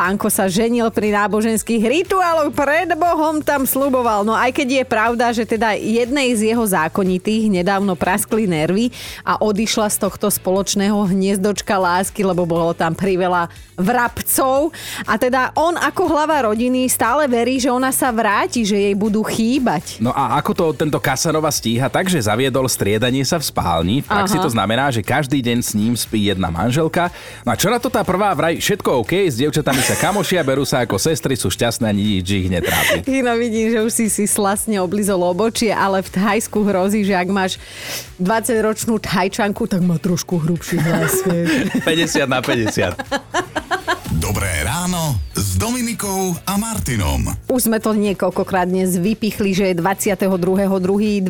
Pánko 0.00 0.32
sa 0.32 0.48
ženil 0.48 0.88
pri 0.88 1.12
náboženských 1.12 1.84
rituáloch, 1.84 2.56
pred 2.56 2.88
Bohom 2.96 3.44
tam 3.44 3.68
sluboval. 3.68 4.24
No 4.24 4.32
aj 4.32 4.56
keď 4.56 4.80
je 4.80 4.84
pravda, 4.88 5.28
že 5.28 5.44
teda 5.44 5.76
jednej 5.76 6.32
z 6.32 6.56
jeho 6.56 6.64
zákonitých 6.64 7.52
nedávno 7.52 7.92
praskli 7.92 8.48
nervy 8.48 8.88
a 9.20 9.36
odišla 9.36 9.92
z 9.92 10.00
tohto 10.00 10.32
spoločného 10.32 10.96
hniezdočka 11.04 11.76
lásky, 11.76 12.24
lebo 12.24 12.48
bolo 12.48 12.72
tam 12.72 12.96
priveľa 12.96 13.52
vrabcov. 13.76 14.72
A 15.04 15.20
teda 15.20 15.52
on 15.52 15.76
ako 15.76 16.08
hlava 16.08 16.48
rodiny 16.48 16.88
stále 16.88 17.28
verí, 17.28 17.60
že 17.60 17.68
ona 17.68 17.92
sa 17.92 18.08
vráti, 18.08 18.64
že 18.64 18.80
jej 18.80 18.96
budú 18.96 19.20
chýbať. 19.20 20.00
No 20.00 20.16
a 20.16 20.40
ako 20.40 20.52
to 20.56 20.64
tento 20.80 20.96
Kasanova 20.96 21.52
stíha, 21.52 21.92
takže 21.92 22.24
zaviedol 22.24 22.64
striedanie 22.72 23.20
sa 23.28 23.36
v 23.36 23.44
spálni. 23.52 24.00
V 24.00 24.08
praxi 24.08 24.40
Aha. 24.40 24.44
to 24.48 24.52
znamená, 24.52 24.88
že 24.88 25.04
každý 25.04 25.44
deň 25.44 25.58
s 25.60 25.76
ním 25.76 25.92
spí 25.92 26.32
jedna 26.32 26.48
manželka. 26.48 27.12
No 27.44 27.52
a 27.52 27.60
čo 27.60 27.68
na 27.68 27.76
to 27.76 27.92
tá 27.92 28.00
prvá 28.00 28.32
vraj, 28.32 28.56
všetko 28.56 29.04
OK, 29.04 29.28
s 29.28 29.36
dievčatami 29.36 29.89
sa 29.90 30.06
kamošia, 30.06 30.46
berú 30.46 30.62
sa 30.62 30.86
ako 30.86 31.02
sestry, 31.02 31.34
sú 31.34 31.50
šťastné 31.50 31.90
a 31.90 31.90
nič 31.90 32.22
ich 32.30 32.46
netrápi. 32.46 33.02
No 33.26 33.34
vidím, 33.34 33.74
že 33.74 33.82
už 33.82 33.90
si 33.90 34.06
si 34.06 34.22
slasne 34.30 34.78
oblizol 34.78 35.18
obočie, 35.18 35.74
ale 35.74 35.98
v 35.98 36.14
Thajsku 36.14 36.62
hrozí, 36.62 37.02
že 37.02 37.18
ak 37.18 37.26
máš 37.26 37.58
20-ročnú 38.22 39.02
Thajčanku, 39.02 39.66
tak 39.66 39.82
má 39.82 39.98
trošku 39.98 40.38
hrubší 40.46 40.78
hlas. 40.78 41.26
vieš. 41.26 41.74
50 42.06 42.30
na 42.30 42.38
50. 42.38 43.02
Dobré 44.14 44.62
ráno 44.62 45.18
s 45.50 45.58
Dominikou 45.58 46.38
a 46.46 46.54
Martinom. 46.54 47.26
Už 47.50 47.66
sme 47.66 47.82
to 47.82 47.90
niekoľkokrát 47.90 48.70
dnes 48.70 48.94
vypichli, 48.94 49.50
že 49.50 49.74
je 49.74 49.82
22.2.2022 49.82 51.26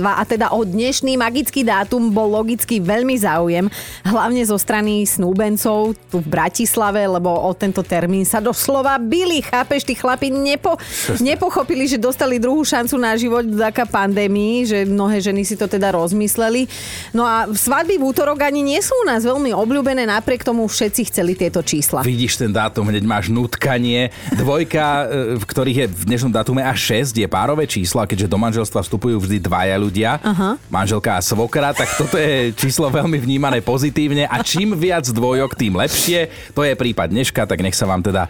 a 0.00 0.22
teda 0.24 0.56
o 0.56 0.64
dnešný 0.64 1.20
magický 1.20 1.60
dátum 1.60 2.08
bol 2.16 2.32
logicky 2.32 2.80
veľmi 2.80 3.12
záujem, 3.20 3.68
hlavne 4.08 4.40
zo 4.40 4.56
strany 4.56 5.04
snúbencov 5.04 5.92
tu 6.08 6.24
v 6.24 6.28
Bratislave, 6.32 7.04
lebo 7.04 7.28
o 7.28 7.52
tento 7.52 7.84
termín 7.84 8.24
sa 8.24 8.40
doslova 8.40 8.96
byli, 8.96 9.44
chápeš, 9.44 9.84
tí 9.84 9.92
chlapi 9.92 10.32
nepo, 10.32 10.80
nepochopili, 11.20 11.84
že 11.84 12.00
dostali 12.00 12.40
druhú 12.40 12.64
šancu 12.64 12.96
na 12.96 13.20
život 13.20 13.44
vďaka 13.44 13.84
pandémii, 13.84 14.64
že 14.64 14.88
mnohé 14.88 15.20
ženy 15.20 15.44
si 15.44 15.60
to 15.60 15.68
teda 15.68 15.92
rozmysleli. 15.92 16.72
No 17.12 17.28
a 17.28 17.44
svadby 17.52 18.00
v 18.00 18.06
útorok 18.16 18.48
ani 18.48 18.64
nie 18.64 18.80
sú 18.80 18.96
u 18.96 19.04
nás 19.04 19.28
veľmi 19.28 19.52
obľúbené, 19.52 20.08
napriek 20.08 20.40
tomu 20.40 20.64
všetci 20.64 21.12
chceli 21.12 21.36
tieto 21.36 21.60
čísla. 21.60 22.00
Vidíš 22.00 22.40
ten 22.40 22.48
dátum, 22.48 22.88
hneď 22.88 23.04
máš 23.04 23.25
nutkanie. 23.32 24.10
Dvojka, 24.34 24.84
e, 25.06 25.40
v 25.40 25.44
ktorých 25.44 25.78
je 25.82 25.86
v 25.90 26.02
dnešnom 26.08 26.32
dátume 26.32 26.62
až 26.62 27.02
6, 27.06 27.16
je 27.16 27.28
párové 27.28 27.66
číslo 27.66 28.02
a 28.02 28.08
keďže 28.08 28.30
do 28.30 28.38
manželstva 28.38 28.82
vstupujú 28.82 29.16
vždy 29.22 29.42
dvaja 29.42 29.76
ľudia, 29.78 30.18
Aha. 30.20 30.60
manželka 30.68 31.16
a 31.16 31.20
svokra, 31.24 31.72
tak 31.72 31.90
toto 31.96 32.20
je 32.20 32.52
číslo 32.54 32.92
veľmi 32.92 33.18
vnímané 33.18 33.64
pozitívne 33.64 34.28
a 34.28 34.42
čím 34.44 34.76
viac 34.76 35.08
dvojok, 35.08 35.58
tým 35.58 35.74
lepšie. 35.74 36.30
To 36.54 36.62
je 36.62 36.78
prípad 36.78 37.10
dneška, 37.10 37.48
tak 37.48 37.64
nech 37.64 37.74
sa 37.74 37.88
vám 37.88 38.04
teda 38.04 38.28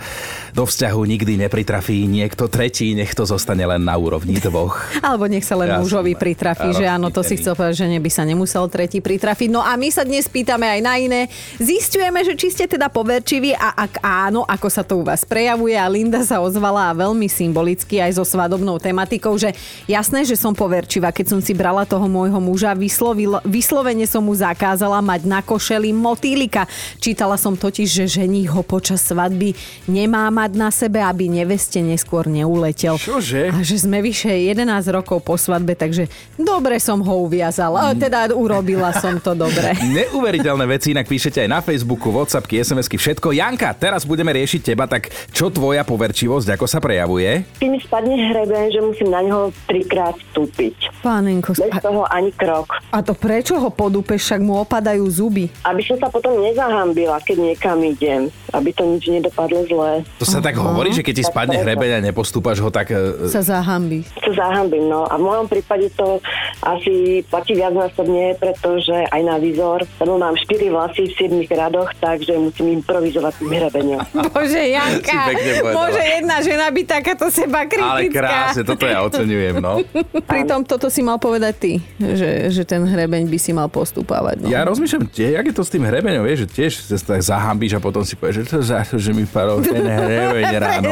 do 0.56 0.64
vzťahu 0.64 1.00
nikdy 1.04 1.36
nepritrafí 1.36 2.08
niekto 2.08 2.48
tretí, 2.48 2.96
nech 2.96 3.12
to 3.12 3.28
zostane 3.28 3.66
len 3.66 3.82
na 3.84 3.98
úrovni 3.98 4.40
dvoch. 4.40 4.80
Alebo 5.04 5.28
nech 5.28 5.44
sa 5.44 5.58
len 5.58 5.68
Jasné. 5.68 5.82
mužovi 5.82 6.12
pritrafí, 6.16 6.72
že 6.72 6.88
áno, 6.88 7.12
to 7.12 7.20
si 7.20 7.36
chcel 7.36 7.52
povedať, 7.52 7.84
že 7.84 7.92
neby 7.92 8.08
sa 8.08 8.22
nemusel 8.24 8.64
tretí 8.72 9.04
pritrafiť. 9.04 9.48
No 9.52 9.60
a 9.60 9.76
my 9.76 9.88
sa 9.92 10.06
dnes 10.06 10.24
pýtame 10.30 10.64
aj 10.64 10.80
na 10.80 10.94
iné. 10.96 11.20
Zistujeme, 11.60 12.22
že 12.22 12.38
či 12.38 12.48
ste 12.54 12.64
teda 12.64 12.88
poverčiví 12.88 13.52
a 13.52 13.74
ak 13.74 14.00
áno, 14.00 14.46
ako 14.46 14.68
sa 14.70 14.85
to 14.86 15.02
u 15.02 15.04
vás 15.04 15.26
prejavuje. 15.26 15.74
A 15.74 15.90
Linda 15.90 16.22
sa 16.22 16.38
ozvala 16.38 16.94
veľmi 16.94 17.26
symbolicky 17.26 17.98
aj 17.98 18.16
so 18.16 18.24
svadobnou 18.24 18.78
tematikou, 18.78 19.34
že 19.34 19.50
jasné, 19.90 20.22
že 20.22 20.38
som 20.38 20.54
poverčivá. 20.54 21.10
Keď 21.10 21.26
som 21.34 21.40
si 21.42 21.50
brala 21.50 21.82
toho 21.82 22.06
môjho 22.06 22.38
muža, 22.38 22.70
vyslovil, 22.78 23.42
vyslovene 23.42 24.06
som 24.06 24.22
mu 24.22 24.32
zakázala 24.32 25.02
mať 25.02 25.26
na 25.26 25.42
košeli 25.42 25.90
motýlika. 25.90 26.70
Čítala 27.02 27.34
som 27.34 27.58
totiž, 27.58 27.88
že 27.90 28.22
ženích 28.22 28.54
ho 28.54 28.62
počas 28.62 29.02
svadby 29.02 29.58
nemá 29.90 30.30
mať 30.30 30.50
na 30.54 30.70
sebe, 30.70 31.02
aby 31.02 31.26
neveste 31.26 31.82
neskôr 31.82 32.30
neuletel. 32.30 32.94
Čože? 32.94 33.50
A 33.50 33.66
že 33.66 33.82
sme 33.82 33.98
vyše 33.98 34.30
11 34.30 34.62
rokov 34.94 35.26
po 35.26 35.34
svadbe, 35.34 35.74
takže 35.74 36.06
dobre 36.38 36.78
som 36.78 37.02
ho 37.02 37.26
uviazala. 37.26 37.90
Mm. 37.90 37.98
Teda 37.98 38.20
urobila 38.30 38.94
som 38.94 39.18
to 39.18 39.34
dobre. 39.34 39.74
Neuveriteľné 39.98 40.64
veci, 40.68 40.94
inak 40.94 41.10
píšete 41.10 41.42
aj 41.42 41.50
na 41.50 41.60
Facebooku, 41.64 42.12
Whatsappky, 42.12 42.60
SMS-ky, 42.60 43.00
všetko. 43.00 43.32
Janka, 43.32 43.72
teraz 43.74 44.04
budeme 44.04 44.30
riešiť 44.36 44.75
teba, 44.76 44.84
tak 44.84 45.08
čo 45.32 45.48
tvoja 45.48 45.88
poverčivosť, 45.88 46.52
ako 46.52 46.68
sa 46.68 46.84
prejavuje? 46.84 47.48
Keď 47.56 47.68
mi 47.72 47.80
spadne 47.80 48.12
hreben, 48.12 48.68
že 48.68 48.84
musím 48.84 49.08
na 49.08 49.24
neho 49.24 49.48
trikrát 49.64 50.12
vstúpiť. 50.12 50.92
Pánenko, 51.00 51.56
Bez 51.56 51.72
toho 51.80 52.04
ani 52.12 52.28
krok. 52.36 52.68
A 52.96 53.04
to 53.04 53.12
prečo 53.12 53.52
ho 53.54 53.68
podúpeš, 53.68 54.24
však 54.24 54.40
mu 54.40 54.56
opadajú 54.58 55.04
zuby? 55.04 55.52
Aby 55.62 55.84
som 55.84 56.00
sa 56.00 56.08
potom 56.08 56.32
nezahambila, 56.40 57.20
keď 57.20 57.52
niekam 57.52 57.76
idem. 57.78 58.32
Aby 58.50 58.72
to 58.72 58.88
nič 58.88 59.04
nedopadlo 59.06 59.68
zle. 59.68 60.00
To 60.16 60.24
sa 60.24 60.40
tak 60.40 60.56
hovorí, 60.56 60.88
že 60.90 61.04
keď 61.04 61.14
ti 61.14 61.24
Tak 61.26 61.30
spadne 61.30 61.56
hrebeň 61.58 61.90
a 61.92 62.06
nepostúpaš 62.08 62.56
ho, 62.58 62.72
tak... 62.72 62.88
e, 62.88 63.28
Sa 63.28 63.44
zahambí. 63.44 64.08
Sa 64.16 64.32
zahambím, 64.32 64.88
no. 64.88 65.04
A 65.04 65.20
v 65.20 65.28
mojom 65.28 65.44
prípade 65.44 65.92
to 65.92 66.24
asi 66.62 67.20
platí 67.28 67.52
viacnásobne, 67.52 68.40
pretože 68.40 68.96
aj 69.06 69.20
na 69.20 69.36
výzor, 69.36 69.84
lebo 70.00 70.16
mám 70.16 70.32
4 70.32 70.48
vlasy 70.66 71.12
v 71.12 71.44
7 71.44 71.52
radoch, 71.52 71.92
takže 72.00 72.32
musím 72.34 72.80
improvizovať 72.80 73.32
tým 73.36 73.50
hrebeňom. 73.52 74.00
Bože, 74.32 74.62
Janka, 74.64 75.36
môže 75.66 76.00
jedna 76.00 76.36
žena 76.40 76.72
byť 76.72 76.86
takáto 76.88 77.28
seba 77.28 77.60
Ale 77.60 77.68
kritická. 77.68 78.16
krásne, 78.16 78.62
toto 78.64 78.84
ja 78.86 79.04
oceňujem, 79.04 79.60
no. 79.60 79.84
Pritom 80.30 80.64
toto 80.64 80.88
si 80.88 81.02
mal 81.02 81.20
povedať 81.20 81.54
ty, 81.58 81.72
že, 81.98 82.48
že 82.48 82.62
ten 82.64 82.85
hrebeň 82.88 83.28
by 83.28 83.38
si 83.38 83.50
mal 83.52 83.68
postúpavať. 83.68 84.42
No. 84.42 84.48
Ja 84.48 84.64
rozmýšľam, 84.64 85.10
tie, 85.10 85.36
jak 85.36 85.46
je 85.46 85.54
to 85.54 85.62
s 85.66 85.70
tým 85.70 85.84
hrebeňom, 85.84 86.24
vieš, 86.24 86.46
že 86.46 86.48
tiež 86.56 86.72
sa 86.86 86.96
tak 86.96 87.20
zahambíš 87.22 87.76
a 87.76 87.80
potom 87.82 88.02
si 88.06 88.16
povieš, 88.16 88.36
že 88.40 88.44
to 88.48 88.58
za 88.62 88.80
to, 88.86 88.96
že 88.96 89.10
mi 89.12 89.28
padol 89.28 89.60
ten 89.60 89.84
hrebeň 90.00 90.50
ráno. 90.56 90.90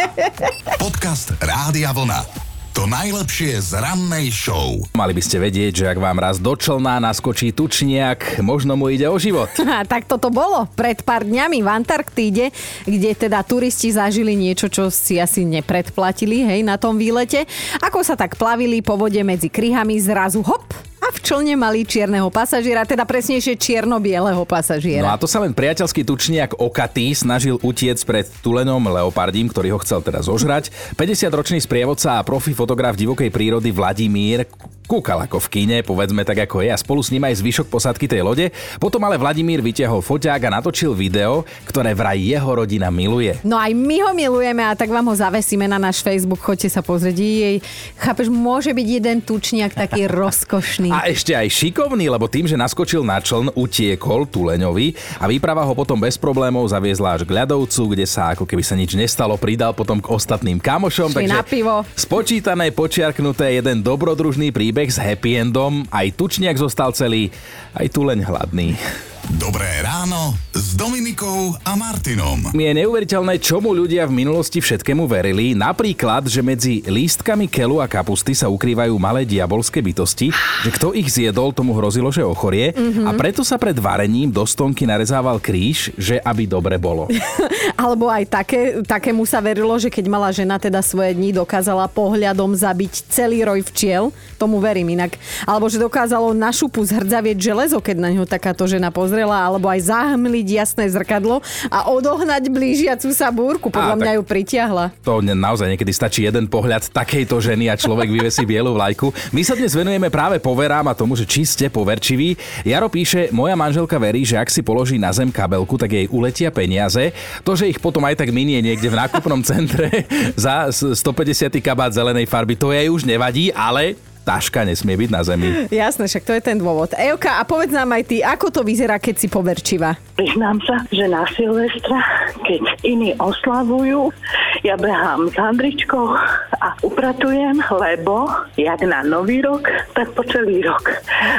Podcast 0.82 1.36
Rádia 1.42 1.92
Vlna. 1.92 2.39
To 2.70 2.86
najlepšie 2.86 3.58
z 3.58 3.82
rannej 3.82 4.30
show. 4.30 4.78
Mali 4.94 5.10
by 5.10 5.18
ste 5.18 5.42
vedieť, 5.42 5.82
že 5.82 5.88
ak 5.90 5.98
vám 5.98 6.22
raz 6.22 6.38
do 6.38 6.54
člna 6.54 7.02
naskočí 7.02 7.50
tučniak, 7.50 8.38
možno 8.46 8.78
mu 8.78 8.86
ide 8.86 9.10
o 9.10 9.18
život. 9.18 9.50
A 9.78 9.82
tak 9.82 10.06
toto 10.06 10.30
bolo 10.30 10.70
pred 10.78 11.02
pár 11.02 11.26
dňami 11.26 11.66
v 11.66 11.68
Antarktíde, 11.68 12.54
kde 12.86 13.10
teda 13.18 13.42
turisti 13.42 13.90
zažili 13.90 14.38
niečo, 14.38 14.70
čo 14.70 14.86
si 14.86 15.18
asi 15.18 15.42
nepredplatili, 15.42 16.46
hej, 16.46 16.60
na 16.62 16.78
tom 16.78 16.94
výlete. 16.94 17.42
Ako 17.82 18.06
sa 18.06 18.14
tak 18.14 18.38
plavili 18.38 18.86
po 18.86 18.94
vode 18.94 19.18
medzi 19.26 19.50
kryhami, 19.50 19.98
zrazu 19.98 20.38
hop, 20.46 20.89
a 21.00 21.08
v 21.08 21.18
člne 21.24 21.56
mali 21.56 21.82
čierneho 21.82 22.28
pasažiera, 22.28 22.84
teda 22.84 23.08
presnejšie 23.08 23.56
čierno-bieleho 23.56 24.44
No 24.44 24.48
pasažiera. 24.48 25.08
a 25.08 25.16
to 25.16 25.24
sa 25.24 25.40
len 25.40 25.56
priateľský 25.56 26.04
tučniak 26.04 26.60
Okatý 26.60 27.16
snažil 27.16 27.56
utiec 27.64 27.96
pred 28.04 28.28
tulenom 28.44 28.80
leopardím, 28.84 29.48
ktorý 29.48 29.74
ho 29.74 29.78
chcel 29.80 30.04
teda 30.04 30.20
zožrať. 30.20 30.68
50-ročný 31.00 31.58
sprievodca 31.58 32.20
a 32.20 32.24
profi 32.24 32.52
fotograf 32.52 32.94
divokej 32.94 33.32
prírody 33.32 33.72
Vladimír 33.72 34.44
Kúkal 34.90 35.22
ako 35.22 35.38
v 35.38 35.48
kíne, 35.54 35.76
povedzme 35.86 36.26
tak 36.26 36.50
ako 36.50 36.66
je 36.66 36.74
a 36.74 36.74
spolu 36.74 36.98
s 36.98 37.14
ním 37.14 37.22
aj 37.22 37.38
zvyšok 37.38 37.70
posádky 37.70 38.10
tej 38.10 38.26
lode. 38.26 38.50
Potom 38.82 38.98
ale 39.06 39.14
Vladimír 39.22 39.62
vyťahol 39.62 40.02
foťák 40.02 40.50
a 40.50 40.54
natočil 40.58 40.98
video, 40.98 41.46
ktoré 41.62 41.94
vraj 41.94 42.18
jeho 42.18 42.50
rodina 42.50 42.90
miluje. 42.90 43.38
No 43.46 43.54
aj 43.54 43.70
my 43.70 43.96
ho 44.02 44.10
milujeme 44.10 44.66
a 44.66 44.74
tak 44.74 44.90
vám 44.90 45.06
ho 45.06 45.14
zavesíme 45.14 45.70
na 45.70 45.78
náš 45.78 46.02
Facebook, 46.02 46.42
choďte 46.42 46.74
sa 46.74 46.82
pozrieť. 46.82 47.22
Jej, 47.22 47.62
chápeš, 48.02 48.26
môže 48.34 48.74
byť 48.74 48.86
jeden 48.90 49.22
tučniak 49.22 49.78
taký 49.78 50.10
rozkošný. 50.26 50.90
A 50.90 51.06
ešte 51.06 51.38
aj 51.38 51.46
šikovný, 51.54 52.10
lebo 52.10 52.26
tým, 52.26 52.50
že 52.50 52.58
naskočil 52.58 53.06
na 53.06 53.22
čln, 53.22 53.54
utiekol 53.54 54.26
Tuleňovi 54.26 55.22
a 55.22 55.30
výprava 55.30 55.62
ho 55.62 55.70
potom 55.70 56.02
bez 56.02 56.18
problémov 56.18 56.66
zaviezla 56.66 57.14
až 57.14 57.22
k 57.22 57.38
ľadovcu, 57.38 57.94
kde 57.94 58.10
sa 58.10 58.34
ako 58.34 58.42
keby 58.42 58.66
sa 58.66 58.74
nič 58.74 58.98
nestalo, 58.98 59.38
pridal 59.38 59.70
potom 59.70 60.02
k 60.02 60.10
ostatným 60.10 60.58
kamošom. 60.58 61.14
Šli 61.14 61.30
na 61.30 61.46
pivo. 61.46 61.86
Spočítané, 61.94 62.74
počiarknuté, 62.74 63.54
jeden 63.54 63.86
dobrodružný 63.86 64.50
príbeh 64.50 64.79
s 64.88 64.96
happy 64.96 65.36
endom, 65.36 65.84
aj 65.92 66.16
tučniak 66.16 66.56
zostal 66.56 66.96
celý, 66.96 67.28
aj 67.76 67.92
tuleň 67.92 68.24
hladný. 68.24 68.80
Dobré 69.28 69.84
ráno 69.84 70.32
s 70.56 70.72
Dominikou 70.72 71.52
a 71.60 71.76
Martinom. 71.76 72.56
Je 72.56 72.72
neuveriteľné, 72.72 73.36
čomu 73.36 73.76
ľudia 73.76 74.08
v 74.08 74.16
minulosti 74.24 74.64
všetkému 74.64 75.04
verili. 75.04 75.52
Napríklad, 75.52 76.24
že 76.24 76.40
medzi 76.40 76.80
lístkami 76.88 77.44
kelu 77.44 77.84
a 77.84 77.86
kapusty 77.86 78.32
sa 78.32 78.48
ukrývajú 78.48 78.96
malé 78.96 79.28
diabolské 79.28 79.84
bytosti, 79.84 80.32
že 80.64 80.70
kto 80.72 80.96
ich 80.96 81.12
zjedol, 81.12 81.52
tomu 81.52 81.76
hrozilo, 81.76 82.08
že 82.08 82.24
ochorie. 82.24 82.72
Mm-hmm. 82.72 83.04
A 83.04 83.10
preto 83.12 83.44
sa 83.44 83.60
pred 83.60 83.76
varením 83.76 84.32
do 84.32 84.40
stonky 84.48 84.88
narezával 84.88 85.36
kríž, 85.36 85.92
že 86.00 86.16
aby 86.24 86.48
dobre 86.48 86.80
bolo. 86.80 87.04
Alebo 87.80 88.08
aj 88.08 88.24
také, 88.24 88.80
takému 88.80 89.28
sa 89.28 89.44
verilo, 89.44 89.76
že 89.76 89.92
keď 89.92 90.04
mala 90.08 90.32
žena 90.32 90.56
teda 90.56 90.80
svoje 90.80 91.12
dni, 91.12 91.36
dokázala 91.36 91.92
pohľadom 91.92 92.56
zabiť 92.56 93.12
celý 93.12 93.44
roj 93.44 93.60
včiel. 93.68 94.16
Tomu 94.40 94.64
verím 94.64 94.96
inak. 94.96 95.20
Alebo 95.44 95.68
že 95.68 95.76
dokázalo 95.76 96.32
na 96.32 96.48
šupu 96.56 96.80
zhrdzavieť 96.88 97.36
železo, 97.36 97.84
keď 97.84 97.96
na 98.00 98.08
ňo 98.16 98.24
takáto 98.24 98.64
žena 98.64 98.88
pozrie 98.88 99.09
pozrela, 99.10 99.42
alebo 99.42 99.66
aj 99.66 99.90
zahmliť 99.90 100.46
jasné 100.62 100.86
zrkadlo 100.86 101.42
a 101.66 101.90
odohnať 101.90 102.46
blížiacu 102.46 103.10
sa 103.10 103.34
búrku. 103.34 103.66
Podľa 103.66 103.94
a, 103.94 103.98
mňa 103.98 104.12
ju 104.14 104.22
pritiahla. 104.22 104.94
To 105.02 105.18
naozaj 105.18 105.74
niekedy 105.74 105.90
stačí 105.90 106.22
jeden 106.22 106.46
pohľad 106.46 106.94
takejto 106.94 107.42
ženy 107.42 107.66
a 107.66 107.74
človek 107.74 108.06
vyvesí 108.06 108.46
bielu 108.46 108.70
vlajku. 108.70 109.10
My 109.34 109.42
sa 109.42 109.58
dnes 109.58 109.74
venujeme 109.74 110.06
práve 110.14 110.38
poverám 110.38 110.86
a 110.86 110.94
tomu, 110.94 111.18
že 111.18 111.26
či 111.26 111.42
ste 111.42 111.66
poverčiví. 111.66 112.38
Jaro 112.62 112.86
píše, 112.86 113.34
moja 113.34 113.58
manželka 113.58 113.98
verí, 113.98 114.22
že 114.22 114.38
ak 114.38 114.46
si 114.46 114.62
položí 114.62 114.94
na 114.94 115.10
zem 115.10 115.34
kabelku, 115.34 115.74
tak 115.74 115.90
jej 115.90 116.06
uletia 116.14 116.54
peniaze. 116.54 117.10
To, 117.42 117.58
že 117.58 117.66
ich 117.66 117.82
potom 117.82 118.06
aj 118.06 118.14
tak 118.14 118.30
minie 118.30 118.62
niekde 118.62 118.86
v 118.86 118.94
nákupnom 118.94 119.42
centre 119.42 120.06
za 120.38 120.70
150 120.70 121.50
kabát 121.58 121.90
zelenej 121.90 122.30
farby, 122.30 122.54
to 122.54 122.70
jej 122.70 122.86
už 122.86 123.02
nevadí, 123.02 123.50
ale 123.50 123.98
taška 124.22 124.62
nesmie 124.62 124.94
byť 124.96 125.10
na 125.10 125.22
zemi. 125.24 125.48
Jasné, 125.68 126.06
však 126.06 126.24
to 126.26 126.32
je 126.36 126.42
ten 126.42 126.56
dôvod. 126.60 126.92
Euka, 126.94 127.40
a 127.40 127.42
povedz 127.42 127.72
nám 127.72 127.90
aj 127.96 128.02
ty, 128.06 128.16
ako 128.20 128.52
to 128.52 128.60
vyzerá, 128.62 129.00
keď 129.00 129.14
si 129.16 129.26
poverčivá? 129.26 129.96
Priznám 130.14 130.60
sa, 130.64 130.84
že 130.92 131.08
na 131.08 131.24
Silvestra, 131.32 131.98
keď 132.44 132.62
iní 132.84 133.16
oslavujú, 133.16 134.12
ja 134.60 134.76
behám 134.76 135.32
s 135.32 135.36
Andričkou 135.40 136.12
a 136.60 136.68
upratujem, 136.84 137.56
lebo 137.72 138.28
jak 138.60 138.84
na 138.84 139.00
nový 139.00 139.40
rok, 139.40 139.64
tak 139.96 140.12
po 140.12 140.20
celý 140.28 140.60
rok. 140.60 140.84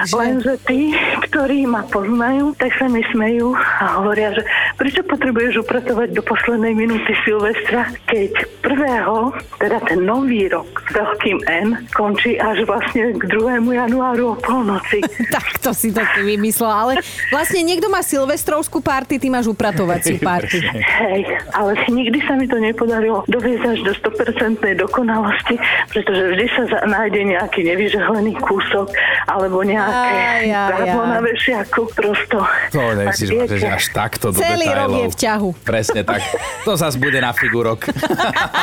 Že... 0.09 0.13
Lenže 0.17 0.53
tí, 0.65 0.97
ktorí 1.29 1.69
ma 1.69 1.85
poznajú, 1.85 2.57
tak 2.57 2.73
sa 2.81 2.89
mi 2.89 3.05
smejú 3.13 3.53
a 3.53 4.01
hovoria, 4.01 4.33
že 4.33 4.41
prečo 4.81 5.05
potrebuješ 5.05 5.61
upratovať 5.61 6.17
do 6.17 6.25
poslednej 6.25 6.73
minúty 6.73 7.13
Silvestra, 7.21 7.93
keď 8.09 8.33
prvého, 8.65 9.37
teda 9.61 9.77
ten 9.85 10.01
nový 10.01 10.49
rok 10.49 10.81
s 10.89 10.97
veľkým 10.97 11.37
N, 11.45 11.67
končí 11.93 12.41
až 12.41 12.65
vlastne 12.71 13.01
k 13.19 13.23
2. 13.27 13.67
januáru 13.67 14.23
o 14.31 14.35
polnoci. 14.39 15.03
tak 15.35 15.59
to 15.59 15.75
si 15.75 15.91
to 15.91 15.99
ty 16.15 16.21
vymyslel, 16.23 16.71
ale 16.71 16.93
vlastne 17.27 17.59
niekto 17.67 17.91
má 17.91 17.99
silvestrovskú 17.99 18.79
party, 18.79 19.19
ty 19.19 19.27
máš 19.27 19.51
upratovaciu 19.51 20.15
party. 20.31 20.63
Hej, 20.79 21.27
ale 21.51 21.75
nikdy 21.91 22.23
sa 22.23 22.39
mi 22.39 22.47
to 22.47 22.55
nepodarilo 22.55 23.27
doviezť 23.27 23.65
až 23.75 23.79
do 23.83 23.91
100% 23.91 24.63
dokonalosti, 24.79 25.59
pretože 25.91 26.21
vždy 26.31 26.45
sa 26.55 26.63
nájde 26.87 27.21
nejaký 27.35 27.61
nevyžehlený 27.67 28.39
kúsok 28.39 28.95
alebo 29.27 29.61
nejaké 29.67 30.47
záblo 30.47 31.03
na 31.03 31.19
vešiaku 31.19 31.81
prosto. 31.91 32.39
To 32.71 32.79
nemyslíš, 32.95 33.59
že 33.59 33.67
až 33.67 33.85
takto 33.91 34.31
do 34.31 34.39
Celý 34.39 34.67
rok 34.71 34.89
je 34.95 35.07
v 35.11 35.17
ťahu. 35.17 35.49
Presne 35.67 36.01
tak. 36.07 36.23
To 36.63 36.79
zase 36.79 36.95
bude 36.95 37.19
na 37.19 37.35
figurok. 37.35 37.91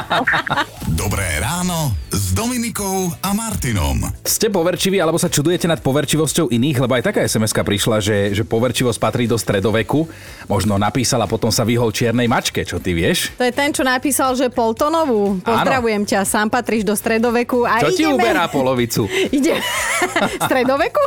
Dobré 1.03 1.27
ráno 1.43 2.08
s 2.19 2.35
Dominikou 2.35 3.15
a 3.23 3.31
Martinom. 3.31 4.03
Ste 4.27 4.51
poverčiví 4.51 4.99
alebo 4.99 5.23
sa 5.23 5.31
čudujete 5.31 5.71
nad 5.71 5.79
poverčivosťou 5.79 6.51
iných, 6.51 6.83
lebo 6.83 6.99
aj 6.99 7.07
taká 7.07 7.23
sms 7.23 7.55
prišla, 7.55 8.03
že, 8.03 8.35
že 8.35 8.43
poverčivosť 8.43 8.99
patrí 8.99 9.31
do 9.31 9.39
stredoveku. 9.39 10.03
Možno 10.51 10.83
napísala, 10.83 11.31
potom 11.31 11.55
sa 11.55 11.63
vyhol 11.63 11.95
čiernej 11.95 12.27
mačke, 12.27 12.67
čo 12.67 12.83
ty 12.83 12.91
vieš? 12.91 13.31
To 13.39 13.47
je 13.47 13.55
ten, 13.55 13.71
čo 13.71 13.87
napísal, 13.87 14.35
že 14.35 14.51
Poltonovú. 14.51 15.39
Pozdravujem 15.47 16.03
Áno. 16.03 16.11
ťa, 16.11 16.21
sám 16.27 16.51
patríš 16.51 16.83
do 16.83 16.99
stredoveku. 16.99 17.63
A 17.63 17.87
čo 17.87 17.95
ideme... 17.95 17.99
ti 18.03 18.05
uberá 18.11 18.51
polovicu? 18.51 19.07
Ide. 19.39 19.63
stredoveku? 20.51 21.03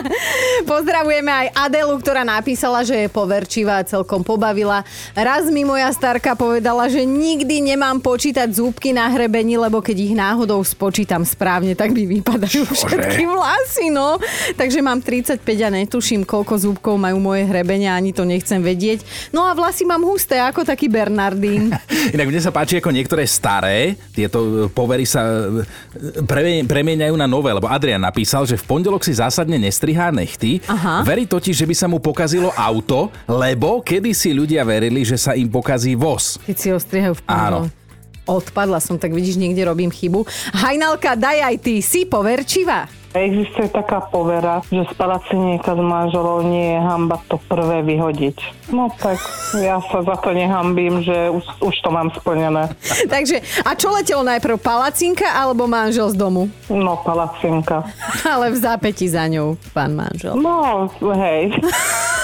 Pozdravujeme 0.70 1.32
aj 1.32 1.46
Adelu, 1.58 1.98
ktorá 1.98 2.22
napísala, 2.22 2.86
že 2.86 2.94
je 2.94 3.08
poverčivá 3.10 3.82
a 3.82 3.88
celkom 3.88 4.22
pobavila. 4.22 4.86
Raz 5.10 5.50
mi 5.50 5.66
moja 5.66 5.90
starka 5.90 6.38
povedala, 6.38 6.86
že 6.86 7.02
nikdy 7.02 7.74
nemám 7.74 7.98
počítať 7.98 8.46
zúbky 8.46 8.94
na 8.94 9.10
hrebení, 9.10 9.58
lebo 9.58 9.82
keď 9.82 9.96
ich 9.98 10.14
náhodou 10.14 10.35
spočítam 10.66 11.24
správne, 11.24 11.72
tak 11.72 11.94
mi 11.94 12.04
vypadajú 12.04 12.66
Čože? 12.68 12.84
všetky 12.84 13.24
vlasy, 13.24 13.88
no. 13.88 14.20
Takže 14.58 14.84
mám 14.84 15.00
35 15.00 15.40
a 15.40 15.70
netuším, 15.72 16.28
koľko 16.28 16.54
zúbkov 16.58 17.00
majú 17.00 17.16
moje 17.22 17.48
hrebenia, 17.48 17.96
ani 17.96 18.12
to 18.12 18.28
nechcem 18.28 18.60
vedieť. 18.60 19.06
No 19.32 19.46
a 19.46 19.56
vlasy 19.56 19.86
mám 19.86 20.02
husté, 20.04 20.36
ako 20.42 20.66
taký 20.66 20.90
Bernardín. 20.90 21.72
Inak 22.14 22.28
mne 22.28 22.40
sa 22.42 22.52
páči, 22.52 22.82
ako 22.82 22.92
niektoré 22.92 23.24
staré, 23.24 23.96
tieto 24.12 24.68
povery 24.74 25.06
sa 25.06 25.22
e, 25.22 26.66
premieňajú 26.66 27.14
na 27.14 27.30
nové, 27.30 27.54
lebo 27.54 27.70
Adrian 27.70 28.02
napísal, 28.02 28.44
že 28.44 28.58
v 28.58 28.66
pondelok 28.66 29.06
si 29.06 29.14
zásadne 29.14 29.56
nestrihá 29.56 30.10
nechty. 30.10 30.58
Aha. 30.66 31.06
Verí 31.06 31.24
totiž, 31.24 31.54
že 31.54 31.66
by 31.68 31.74
sa 31.78 31.86
mu 31.86 32.02
pokazilo 32.02 32.50
auto, 32.52 33.14
lebo 33.30 33.80
kedysi 33.80 34.34
ľudia 34.34 34.66
verili, 34.66 35.06
že 35.06 35.14
sa 35.14 35.38
im 35.38 35.46
pokazí 35.46 35.94
voz. 35.94 36.42
Keď 36.42 36.56
si 36.56 36.68
ho 36.74 36.78
strihajú 36.78 37.14
v 37.16 37.22
pondelok. 37.22 37.70
Áno. 37.70 37.85
Odpadla 38.26 38.82
som, 38.82 38.98
tak 38.98 39.14
vidíš, 39.14 39.38
niekde 39.38 39.62
robím 39.62 39.94
chybu. 39.94 40.26
Hajnalka, 40.50 41.14
daj 41.14 41.46
aj 41.46 41.56
ty, 41.62 41.78
si 41.78 42.02
poverčivá. 42.10 42.90
Existuje 43.16 43.72
taká 43.72 44.04
povera, 44.12 44.60
že 44.68 44.84
z 44.84 44.92
palacinieka 44.92 45.72
s 45.72 45.80
manželov 45.80 46.44
nie 46.44 46.76
je 46.76 46.78
hamba 46.84 47.16
to 47.32 47.40
prvé 47.48 47.80
vyhodiť. 47.80 48.68
No 48.74 48.92
tak 48.92 49.16
ja 49.56 49.80
sa 49.88 50.04
za 50.04 50.20
to 50.20 50.36
nehambím, 50.36 51.00
že 51.00 51.32
už, 51.32 51.44
už 51.64 51.74
to 51.80 51.88
mám 51.88 52.12
splnené. 52.12 52.68
Takže, 53.14 53.40
a 53.64 53.72
čo 53.72 53.88
letelo 53.94 54.20
najprv, 54.20 54.60
palacinka 54.60 55.32
alebo 55.32 55.64
manžel 55.64 56.12
z 56.12 56.16
domu? 56.18 56.52
No, 56.68 57.00
palacinka. 57.00 57.88
Ale 58.36 58.52
v 58.52 58.58
zápäti 58.60 59.08
za 59.08 59.24
ňou, 59.30 59.56
pán 59.72 59.96
manžel. 59.96 60.36
No, 60.36 60.90
hej. 61.16 61.56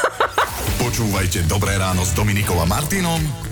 Počúvajte 0.82 1.48
Dobré 1.48 1.78
ráno 1.80 2.04
s 2.04 2.12
Dominikom 2.12 2.60
a 2.60 2.68
Martinom 2.68 3.51